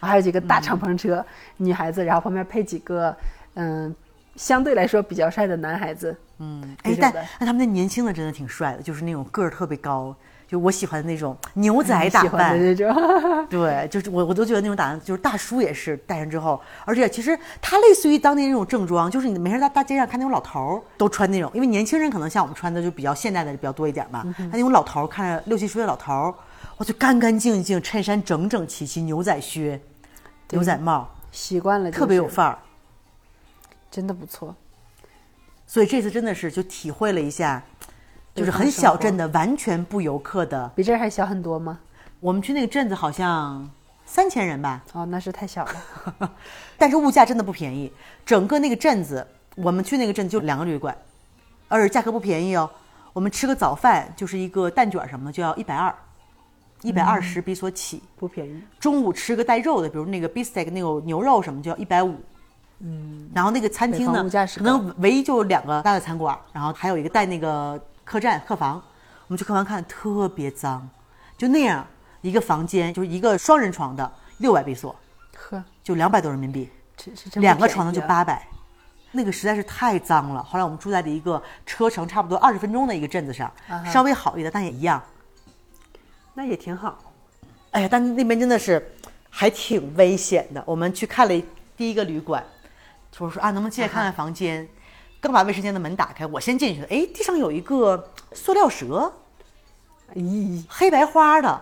[0.00, 1.24] 还有几个大敞篷车，
[1.56, 3.16] 女孩子，然后旁边配几个
[3.54, 3.94] 嗯，
[4.34, 6.16] 相对来说比较帅的男孩子。
[6.38, 10.14] 嗯，哎，但这种的但他们那年轻的真的挺帅的，就是那种个儿特别高，
[10.48, 12.56] 就我喜欢的那种牛仔 打扮
[13.50, 26.34] 对，就是我我都觉得那种打扮，就是大叔也是戴上之后，而且其实它类似于当年那种正装，就是你没事在大街上看那种老头儿都穿那种，因为年轻人可能像我们穿的就比较现代的比较多一点嘛，他那种老头儿看着六七十岁的老头儿，
[26.76, 29.80] 我就干干净净，衬衫整整齐齐，牛仔靴、
[30.50, 32.58] 牛仔帽，习惯了、就是，特别有范儿。
[33.90, 34.54] 真的不错。
[35.66, 37.62] 所以这次真的是就体会了一下，
[38.36, 40.70] 就是很小镇的完全不游客的。
[40.76, 41.78] 比这儿还小很多吗？
[42.20, 43.68] 我们去那个镇子好像
[44.04, 46.30] 三千人吧，哦，那是太小了。
[46.76, 47.90] 但是物价真的不便宜。
[48.24, 50.96] 整个那个镇子，我们去那个镇就两个旅馆，
[51.68, 52.68] 而且价格不便宜哦。
[53.12, 55.94] 我们吃个早饭就是一个蛋卷什么的就要一百二，
[56.82, 58.02] 一百二十比索起。
[58.18, 62.14] 不便宜，中午吃个带肉的，比如那个 beefsteak 那个牛肉什么就要一百五。
[62.80, 68.82] 嗯，然后那个餐厅呢可能唯一就两个大的餐馆，然后还有一个带那个客栈客房。
[69.28, 70.88] 我们去客房看，特别脏，
[71.36, 71.84] 就那样
[72.20, 74.94] 一个房间，就是一个双人床的六百比索，
[75.36, 76.70] 呵，就两百多人民币。
[77.34, 78.46] 两个床的就啊八百，
[79.10, 80.40] 那个实在是太脏了。
[80.44, 85.02] 后来我们住在了一个车程差不多二十分钟的一个镇子上，啊稍微好一点，但也一样。
[86.34, 87.12] 那也挺好。
[87.72, 88.94] 哎呀，但那边真的是
[89.28, 90.62] 还挺危险的。
[90.64, 91.42] 我们去看了
[91.76, 92.44] 第一个旅馆，
[93.18, 94.68] 我说啊，能不能进来看看房间？
[95.20, 99.12] 刚把卫生间的门打开，我先进去了，哎，地上有一个塑料蛇，
[100.14, 101.60] 咦，黑白花的，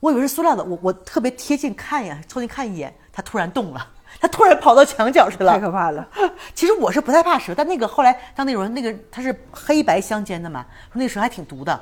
[0.00, 3.86] 我以为是塑料的，我我特别贴近看一眼，凑近看一眼，它突然动了，
[4.20, 6.08] 它突然跑到墙角去了，太可怕了。
[6.54, 11.78] 其实我是不太怕蛇，但那个后来当那种人那个它是黑白相间的嘛，说那个蛇还挺毒的，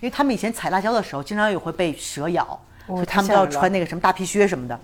[0.00, 2.44] 因为他们以前采辣椒的时候，经常也会被蛇咬，
[2.86, 4.78] 哦所以他们都要穿那个什么大皮靴什么的。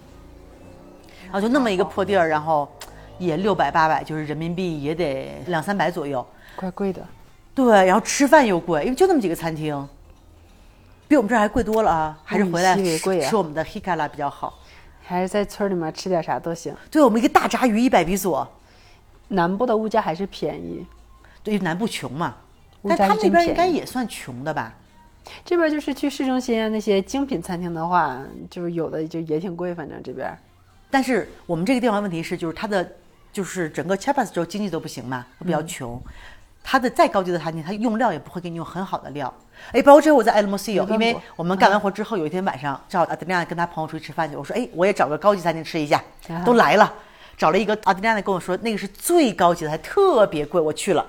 [1.25, 2.71] 然后就那么一个破地儿，然后
[3.19, 6.27] 也六百八百，就是人民币也得两三百左右。
[6.57, 7.07] 怪贵的，
[7.55, 9.89] 对，然后吃饭又贵，因为就那么几个餐厅，
[11.09, 12.19] 比我们这儿还贵多了啊！
[12.25, 14.59] 还是回来物以稀为贵啊吃我们的 hikala 比较好。
[15.03, 16.75] 还是在村里面吃点啥都行。
[16.91, 18.49] 对我们一个大炸鱼一百比索，
[19.29, 20.87] 南部的物价还是便宜，
[21.43, 22.35] 对，南部穷嘛，
[22.83, 24.73] 但他们那边应该也算穷的吧？
[25.45, 28.19] 这边就是去市中心啊那些精品餐厅的话，
[28.51, 30.35] 就是有的就也挺贵，反正这边。
[30.91, 32.91] 但是我们这个地方问题是，就是它的
[33.35, 36.01] 就是整个 Chiapas 州经济都不行嘛，都比较穷。
[36.63, 39.33] 它的再高级的餐厅，它用料也不会给你用很好的料。
[39.73, 46.95] 哎，包括这回我在 El Mosillo，因为没问过我们干完活之后，有一天晚上正好阿德利亚跟他朋友出去吃饭去，我说哎，我也找个高级餐厅吃一下啊，都来了，
[47.37, 51.05] 找了一个阿德利亚跟我说那个是最高级的，还特别贵，我去了，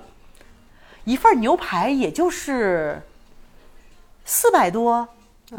[1.03, 3.01] 一份牛排也就是
[4.26, 5.07] 四百多，啊，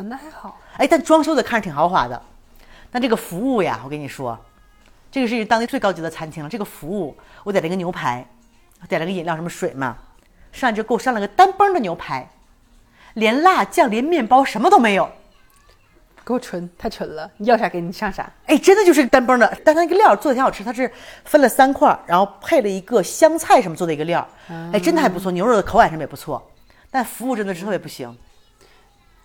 [0.05, 0.59] 那还好。
[0.77, 2.21] 哎，但装修的看着挺豪华的，
[2.91, 4.39] 但这个服务呀，我跟你说，
[5.17, 6.51] 这个是当地最高级的餐厅了。
[6.51, 8.23] 这个服务，我点了一个牛排，
[8.87, 9.97] 点了个饮料，什么水嘛，
[10.53, 12.29] 上来就给我上了个单崩的牛排，
[13.15, 15.11] 连辣酱、连面包什么都没有。
[16.23, 17.31] 给我纯，太纯了！
[17.39, 18.31] 你要啥给你上啥。
[18.45, 20.93] 哎，真的就是单崩的，但它那个料做的挺好吃，它是
[21.25, 24.29] 分了三块，然后配了一个香菜什么做的一个料，
[24.71, 26.47] 哎，真的还不错，牛肉的口感什么也不错，
[26.91, 28.15] 但服务真的是特别不行。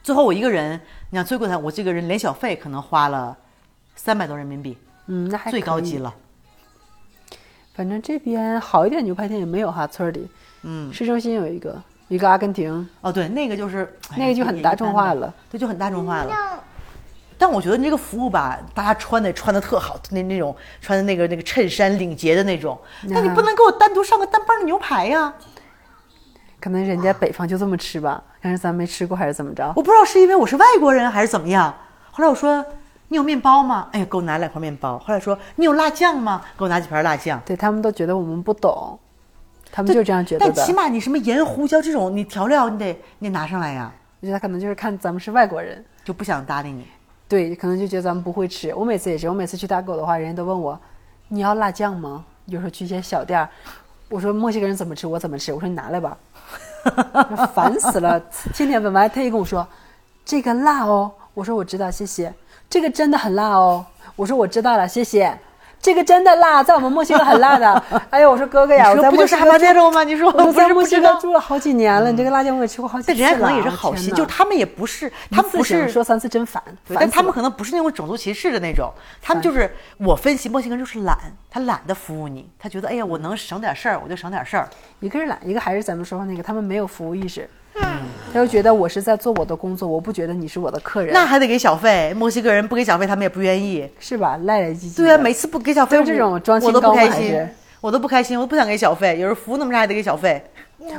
[0.01, 0.79] 最后我一个人，
[1.09, 3.35] 你想最贵的，我这个人连小费可能花了
[3.97, 4.77] 三百多人民币，
[5.07, 6.13] 嗯，那还最高级了。
[7.73, 10.27] 反正这边好一点牛排店也没有哈，村儿里。
[10.63, 16.63] 嗯，市中心有一个，一个阿根廷，哦，对，那个就是哎那个就很大众化了，对，就很大众化了。
[17.37, 25.33] 但我觉得你这个服务吧，大家穿的穿的特好，那那种穿的那个那个衬衫领结的那种，那你不能给我单独上个单瓣的牛排呀？
[26.59, 29.65] 可能人家北方就这么吃吧，但是咱没吃过还是怎么着？
[29.75, 31.75] 我不知道是因为我是外国人还是怎么样。
[32.11, 32.63] 后来我说
[33.11, 33.89] 你有面包吗？
[33.91, 34.97] 哎呀，给我拿两块面包。
[34.99, 36.41] 后来说你有辣酱吗？
[36.57, 37.41] 给我拿几盘辣酱。
[37.45, 38.97] 对他们都觉得我们不懂，
[39.69, 40.53] 他们就这样觉得的。
[40.55, 43.91] 但起码你什么盐、胡椒这种，你调料你得你得拿上来呀，
[44.21, 46.87] 我觉得他可能就是看咱们是外国人，就不想搭理你。
[47.27, 48.73] 对，可能就觉得咱们不会吃。
[48.73, 50.79] 我每次也是，我每次去打狗的话，人家都问我
[51.27, 52.23] 你要辣酱吗？
[52.45, 53.49] 有时候去一些小店儿，
[54.07, 56.17] 我说墨西哥人怎么吃，我怎么吃，我说你拿来吧。
[57.53, 58.17] 烦死了，
[58.53, 59.67] 天天问完，他也跟我说
[60.23, 62.33] 这个辣哦，我说我知道，谢谢。
[62.71, 65.37] 这个真的很辣哦，我说我知道了，谢谢。
[65.81, 67.83] 这个真的辣，在我们墨西哥很辣的。
[68.11, 70.03] 哎呦，我说哥哥呀，我说不就是哈在墨西哥巴内罗吗？
[70.05, 71.13] 你说我在墨西哥？
[71.15, 73.17] 住了好几年了，你这个辣椒我也吃过好几次了。
[73.17, 76.63] 但人家可能也是好心，就他们也不是，他们不是说三次真烦，
[76.93, 78.89] 但他们可能不是那种种族歧视的那种，
[79.21, 81.17] 他们就是我分析墨西哥人就是懒，
[81.49, 84.69] 他懒得服务你，他觉得哎呀我能省点事儿我就省点事儿，
[85.01, 93.85] 一个是懒，一个还是咱们说的那个，他们没有服务意识，他就觉得我是在做我的工作，我不觉得你是我的客人，那还得给小费，墨西哥人不给小费他们也不愿意。
[93.99, 94.37] 是吧？
[94.43, 94.97] 赖赖唧唧。
[94.97, 97.49] 对啊，每次不给小费，这种我装清我都不开心还是，
[97.81, 99.19] 我都不开心，我都不想给小费。
[99.19, 100.41] 有时候服务那么差还得给小费，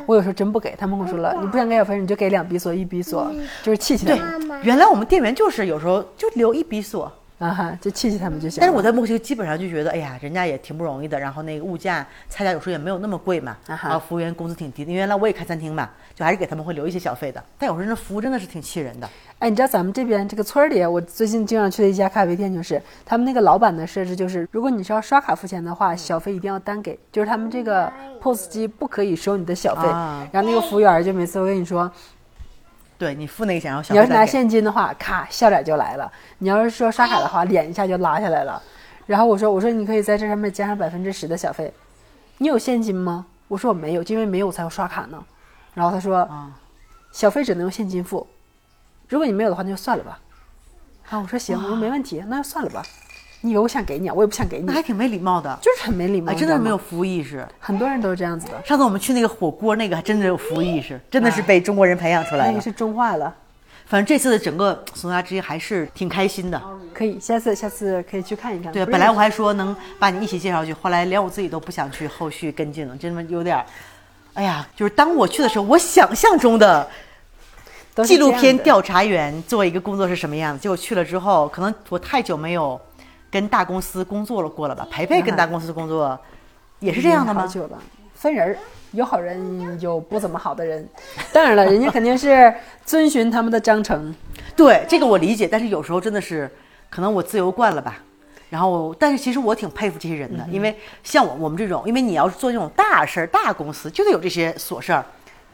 [0.07, 3.31] 我有时候真不给，他们跟我说了，你不想给小费，你就给两比索、一比索，
[3.62, 7.11] 就是气气他们妈妈，原来我们店员就是有时候就留一比索，
[7.43, 8.61] 啊哈，就气气他们就行。
[8.61, 19.09] 但是我在墨西哥基本上就觉得，哎呀，人家也挺不容易的，然后那个物价菜价有时候也没有那么贵嘛，啊哈然后服务员工资挺低的，因为原来我也开餐厅嘛，就还是给他们会留一些小费的，但有时候那服务真的是挺气人的。
[19.40, 29.88] 哎，你知道咱们这边这个村里，我最近经常去的一家咖啡店，就是他们那个老板的设置就是，如果你是要刷卡付钱的话，小费一定要单给，就是他们这个 POS 机不可以收你的小费。
[29.88, 31.90] 啊然后那个服务员就每次我跟你说，
[33.03, 38.63] 对你付那个钱，然后小你要是拿现金的话，咔笑脸就来了；你要是说刷卡的话，脸一下就拉下来了。
[39.07, 41.75] 然后我说我说你可以在这上面加上百分之十的小费，
[42.39, 43.27] 你有现金吗？
[43.49, 45.21] 我说我没有，因为没有我才要刷卡呢。
[45.75, 46.53] 然后他说啊
[47.11, 48.25] 小费只能用现金付，
[49.09, 50.21] 如果你没有的话那就算了吧。
[51.11, 52.85] 啊，我说行，我说没问题，那就算了吧。
[53.43, 54.14] 你以为我想给你啊？
[54.14, 56.78] 我也不想给你那，还挺没礼貌的，就是很没礼貌，哎，真的是没有。
[56.78, 57.47] 服务意识。
[57.59, 62.51] 很多人都是这样子的，上次我们去那个火锅，那个还真的有服务意识，真的是被中国人培养出来的。
[62.51, 63.34] 那个是中化了。
[63.86, 66.62] 反正这次的整个松下之夜还是挺开心的。
[66.95, 68.72] 可以，下次下次可以去看一看。
[68.72, 73.66] 对，本来我还说能把你一起介绍去，后来连我自己都不想去后续跟进了，真的有点儿，
[74.34, 76.88] 哎呀，就是当我去的时候，我想象中的
[78.05, 82.80] 纪录片调查员做一个工作是什么样子，结果去了之后，可能我太久没有
[83.33, 84.87] 跟大公司工作了过了吧？
[84.91, 86.16] 培培跟大公司工作
[86.80, 87.41] 也是这样的吗？
[87.41, 87.78] 好久了，
[88.14, 88.59] 分人儿，
[88.91, 90.87] 有好人，有不怎么好的人。
[91.33, 92.55] 当然了，人家肯定是
[92.85, 94.14] 遵循他们的章程。
[94.55, 96.51] 对，这个我理解，但是有时候真的是
[96.91, 97.99] 可能我自由惯了吧。
[98.51, 105.03] 然后，但是其实我挺佩服这些人的，因为像我我们这种，因为你要是做这种大事儿、大公司，就得有这些琐事儿。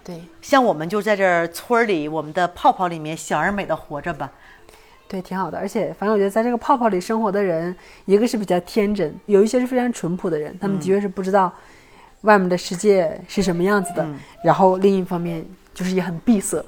[0.02, 4.28] 对像我们就在这儿村儿里，我们的泡泡里面小而美的活着吧。
[5.08, 5.56] 对，挺好的。
[5.56, 11.50] 而且，反正我觉得在这个泡泡里生活的人，一个是比较天真，有一些是非常淳朴的人，他们的确是不知道
[12.20, 14.06] 外面的世界是什么样子的。
[14.44, 15.42] 然后另一方面
[15.72, 16.62] 就是也很闭塞。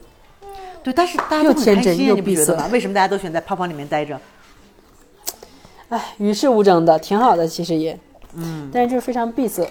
[0.83, 2.69] 对，但是大家又都很天真又开心啊你不闭塞觉得？
[2.69, 4.19] 为什么大家都喜欢在泡泡里面待着？
[5.91, 7.99] 哎，与世无争的，挺好的，其实也。
[8.35, 8.71] 嗯。
[8.73, 9.69] 但是就是非常闭塞。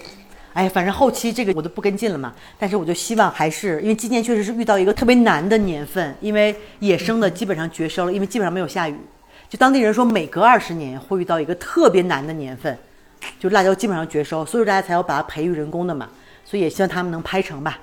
[0.52, 2.32] 哎，反正后期这个我就不跟进了嘛。
[2.58, 8.96] 但是我就希望还是，因为今年确实是遇到一个特别难的年份，因为野生的基本上绝收了，因为基本上没有下雨。
[9.48, 12.76] 就当地人说，每隔二十年会遇到一个特别难的年份，
[13.38, 16.08] 就辣椒基本上绝收，所以大家才要把它培育人工的嘛。
[16.44, 17.78] 所以也希望他们能拍成吧。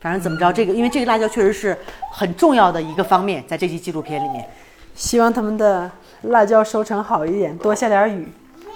[0.00, 1.76] 反正怎么着，这个因为这个辣椒确实是
[2.10, 4.44] 很重要的一个方面，在这期纪录片里面。
[4.94, 5.90] 希望他们的
[6.22, 8.28] 辣椒收成好一点，多下点雨。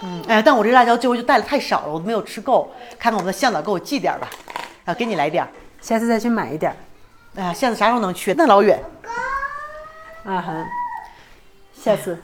[0.02, 2.70] 嗯，哎呀，但我这辣椒最后就带的太少了，我都没有吃够。
[2.98, 4.28] 看看我们的向导给我寄点儿吧，
[4.84, 5.48] 啊，给你来点儿。
[5.80, 6.76] 下次再去买一点儿。
[7.36, 8.34] 哎呀，下次啥时候能去？
[8.36, 8.78] 那老远。
[10.24, 10.66] 啊哈，
[11.80, 12.18] 下次，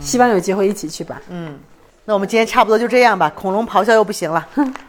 [0.00, 1.22] 希望有机会一起去吧。
[1.28, 1.58] 嗯，
[2.04, 3.30] 那我们今天差不多就这样吧。
[3.34, 4.46] 恐龙咆哮又不行了。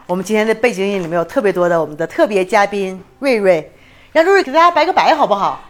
[0.07, 3.71] 我们今天的背景音里面有特别多的我们的特别嘉宾瑞瑞，
[4.11, 5.61] 让瑞瑞给大家拜个拜好不好？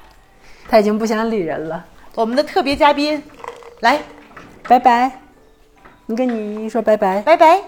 [0.68, 1.86] 他已经不想理人了，
[2.16, 3.22] 我们的特别嘉宾，
[3.82, 4.02] 来，
[4.68, 5.25] 拜拜。
[6.08, 7.62] 你跟你说拜拜，拜拜，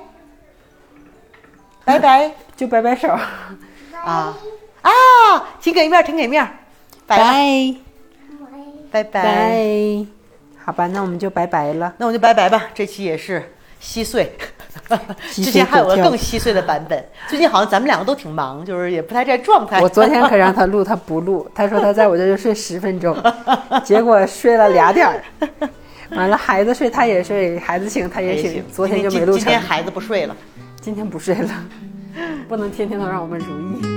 [1.84, 3.08] 拜拜 就摆摆手，
[4.04, 4.38] 啊
[4.82, 4.92] 啊！
[5.60, 6.48] 挺给面，挺给面，
[7.06, 7.76] 拜拜
[8.92, 9.24] 拜拜。
[9.24, 10.06] 拜。
[10.64, 11.94] 好吧，那我们就拜拜了。
[11.98, 14.32] 那我就拜拜吧，这期也是稀碎。
[15.32, 17.04] 之前还有个更稀碎的版本。
[17.28, 19.82] 最近好像咱们两个都挺忙，就是也不太在状态。
[19.82, 21.50] 我昨天可让他录，他不录。
[21.56, 23.18] 他说他在我这就睡十分钟，
[23.84, 25.24] 结果睡了俩点儿。
[26.16, 28.64] 完了，孩子睡他也睡，孩子醒他也醒。
[28.72, 29.60] 昨天就没录成今天。
[29.60, 30.36] 孩子不睡了。
[30.80, 31.50] 今天不睡了，
[32.48, 33.46] 不能天天都让我们如
[33.80, 33.97] 意。